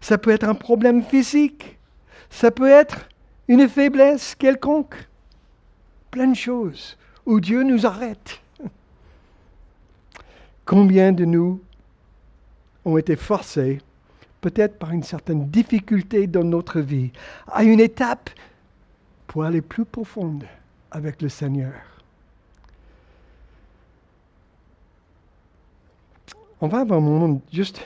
Ça 0.02 0.17
peut 0.17 0.32
être 0.32 0.43
un 0.43 0.56
problème 0.56 1.02
physique. 1.02 1.80
Ça 2.34 2.50
peut 2.50 2.69
être 2.69 3.08
une 3.48 3.69
faiblesse 3.69 4.34
quelconque. 4.36 4.96
Plein 6.10 6.28
de 6.28 6.36
choses 6.36 6.98
où 7.28 7.39
Dieu 7.39 7.63
nous 7.63 7.86
arrête. 7.86 8.41
Combien 10.65 11.12
de 11.12 11.26
nous 11.26 11.62
ont 12.86 12.98
été 12.98 13.15
forcés, 13.15 13.80
peut-être 14.41 14.78
par 14.80 14.91
une 14.91 15.04
certaine 15.04 15.48
difficulté 15.50 16.26
dans 16.26 16.43
notre 16.43 16.82
vie, 16.82 17.12
à 17.48 17.63
une 17.63 17.80
étape 17.80 18.32
pour 19.28 19.43
aller 19.43 19.62
plus 19.62 19.86
profonde 19.86 20.43
avec 20.89 21.22
le 21.22 21.30
Seigneur? 21.30 21.76
On 26.60 26.67
va 26.67 26.80
avoir 26.80 26.98
un 26.98 27.04
moment 27.04 27.41
juste 27.54 27.86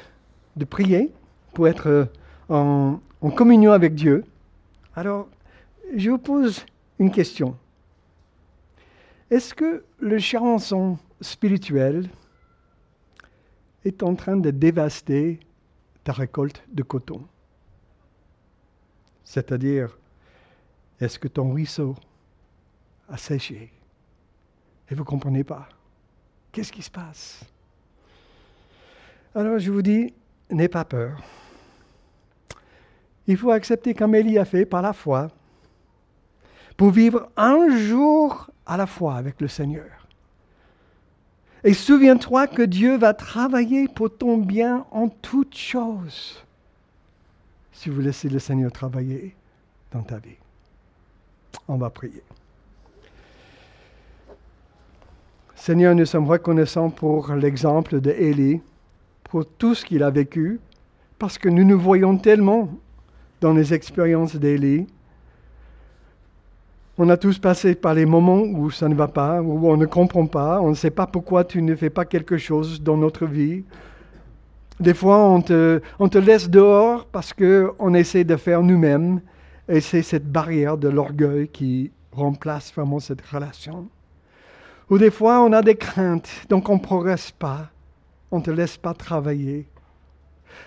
de 0.56 0.64
prier 0.64 1.12
pour 1.54 1.68
être 1.68 2.08
en 2.50 3.00
communion 3.36 3.74
avec 3.74 3.94
Dieu. 3.94 4.24
Alors, 4.98 5.30
je 5.96 6.10
vous 6.10 6.18
pose 6.18 6.66
une 6.98 7.12
question. 7.12 7.56
Est-ce 9.30 9.54
que 9.54 9.86
le 10.00 10.18
charançon 10.18 10.98
spirituel 11.22 12.10
est 13.86 14.02
en 14.02 14.16
train 14.16 14.38
de 14.38 14.50
dévaster 14.50 15.40
ta 16.04 16.14
récolte 16.14 16.64
de 16.70 16.82
coton? 16.82 17.24
C'est-à-dire, 19.24 19.96
est-ce 21.00 21.20
que 21.20 21.28
ton 21.28 21.54
ruisseau 21.54 21.94
a 23.08 23.18
séché? 23.18 23.72
Et 24.90 24.96
vous 24.96 25.02
ne 25.02 25.06
comprenez 25.06 25.44
pas 25.44 25.70
Qu'est-ce 26.52 26.72
qui 26.72 26.82
se 26.82 26.90
passe? 26.90 27.46
Alors 29.36 29.60
je 29.60 29.72
vous 29.72 29.84
dis, 29.84 30.12
n'aie 30.50 30.68
pas 30.68 30.86
peur. 30.86 31.22
Il 33.28 33.38
faut 33.38 33.52
accepter 33.52 33.94
comme 33.94 34.16
Élie 34.16 34.40
a 34.40 34.46
fait 34.46 34.66
par 34.66 34.82
la 34.82 34.94
foi 34.94 35.30
pour 36.78 36.92
vivre 36.92 37.30
un 37.36 37.76
jour 37.78 38.50
à 38.66 38.78
la 38.78 38.88
fois 38.88 39.16
avec 39.16 39.42
le 39.42 39.48
Seigneur. 39.48 40.08
Et 41.64 41.74
souviens-toi 41.74 42.48
que 42.48 42.62
Dieu 42.62 42.98
va 42.98 43.14
travailler 43.14 43.88
pour 43.88 44.16
ton 44.16 44.38
bien 44.38 44.86
en 44.92 45.10
toutes 45.10 45.58
choses 45.58 46.44
si 47.74 47.90
vous 47.90 48.02
laissez 48.02 48.30
le 48.30 48.40
Seigneur 48.40 48.72
travailler 48.72 49.36
dans 49.92 50.02
ta 50.02 50.18
vie. 50.18 50.38
On 51.68 51.78
va 51.78 51.90
prier. 51.90 52.24
Seigneur, 55.56 55.94
nous 55.94 56.06
sommes 56.06 56.28
reconnaissants 56.28 56.90
pour 56.90 57.34
l'exemple 57.34 58.00
de 58.00 58.12
Élie, 58.12 58.62
pour 59.24 59.46
tout 59.46 59.76
ce 59.76 59.86
qu'il 59.86 60.02
a 60.02 60.10
vécu, 60.10 60.60
parce 61.20 61.38
que 61.38 61.50
nous 61.50 61.64
nous 61.64 61.80
voyons 61.80 62.18
tellement 62.18 62.70
dans 63.42 63.54
les 63.54 63.74
expériences 63.74 64.36
d'Élie. 64.36 64.88
On 66.98 67.10
a 67.10 67.18
tous 67.18 67.38
passé 67.38 67.76
par 67.76 67.94
les 67.94 68.06
moments 68.06 68.42
où 68.42 68.72
ça 68.72 68.90
ne 68.90 68.96
va 68.96 69.08
pas, 69.08 69.42
où 69.42 69.70
on 69.70 69.78
ne 69.78 69.86
comprend 69.86 70.26
pas, 70.26 70.60
on 70.62 70.70
ne 70.70 70.76
sait 70.76 70.90
pas 70.90 71.06
pourquoi 71.06 71.44
tu 71.44 71.62
ne 71.62 71.76
fais 71.76 71.92
pas 71.92 72.06
quelque 72.06 72.38
chose 72.38 72.82
dans 72.82 72.98
notre 72.98 73.26
vie. 73.28 73.64
Des 74.80 74.94
fois, 74.96 75.20
on 75.20 75.42
te, 75.42 75.82
on 76.00 76.10
te 76.10 76.18
laisse 76.18 76.50
dehors 76.50 77.06
parce 77.06 77.34
qu'on 77.34 77.94
essaie 77.94 78.24
de 78.24 78.36
faire 78.36 78.64
nous-mêmes, 78.64 79.22
et 79.70 79.80
c'est 79.80 80.02
cette 80.02 80.32
barrière 80.32 80.78
de 80.78 80.88
l'orgueil 80.88 81.48
qui 81.50 81.92
remplace 82.12 82.74
vraiment 82.74 83.00
cette 83.00 83.22
relation. 83.22 83.88
Ou 84.90 84.98
des 84.98 85.12
fois, 85.12 85.42
on 85.42 85.52
a 85.54 85.62
des 85.62 85.76
craintes, 85.76 86.30
donc 86.50 86.70
on 86.70 86.76
ne 86.76 86.82
progresse 86.82 87.32
pas, 87.32 87.70
on 88.32 88.38
ne 88.38 88.44
te 88.44 88.52
laisse 88.52 88.78
pas 88.78 88.94
travailler. 88.94 89.68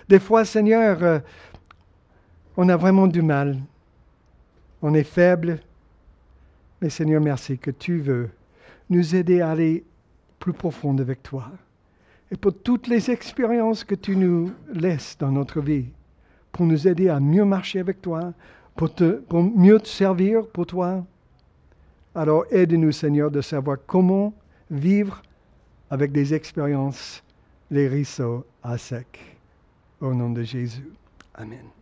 Des 0.07 0.19
fois, 0.19 0.45
Seigneur, 0.45 0.97
euh, 1.01 1.19
on 2.61 2.69
a 2.69 2.77
vraiment 2.77 3.07
du 3.07 3.23
mal, 3.23 3.57
on 4.83 4.93
est 4.93 5.03
faible, 5.03 5.57
mais 6.79 6.91
Seigneur, 6.91 7.19
merci 7.19 7.57
que 7.57 7.71
tu 7.71 7.97
veux 7.97 8.29
nous 8.87 9.15
aider 9.15 9.41
à 9.41 9.49
aller 9.49 9.83
plus 10.37 10.53
profond 10.53 10.95
avec 10.99 11.23
toi. 11.23 11.49
Et 12.29 12.37
pour 12.37 12.53
toutes 12.53 12.87
les 12.87 13.09
expériences 13.09 13.83
que 13.83 13.95
tu 13.95 14.15
nous 14.15 14.51
laisses 14.71 15.17
dans 15.17 15.31
notre 15.31 15.59
vie, 15.59 15.87
pour 16.51 16.67
nous 16.67 16.87
aider 16.87 17.09
à 17.09 17.19
mieux 17.19 17.45
marcher 17.45 17.79
avec 17.79 17.99
toi, 17.99 18.31
pour, 18.75 18.91
pour 19.27 19.41
mieux 19.41 19.79
te 19.79 19.87
servir 19.87 20.45
pour 20.45 20.67
toi. 20.67 21.03
Alors 22.13 22.45
aide-nous, 22.51 22.91
Seigneur, 22.91 23.31
de 23.31 23.41
savoir 23.41 23.77
comment 23.87 24.35
vivre 24.69 25.23
avec 25.89 26.11
des 26.11 26.35
expériences, 26.35 27.23
les 27.71 27.87
ruisseaux 27.87 28.45
à 28.61 28.77
sec. 28.77 29.19
Au 29.99 30.13
nom 30.13 30.29
de 30.29 30.43
Jésus. 30.43 30.91
Amen. 31.33 31.80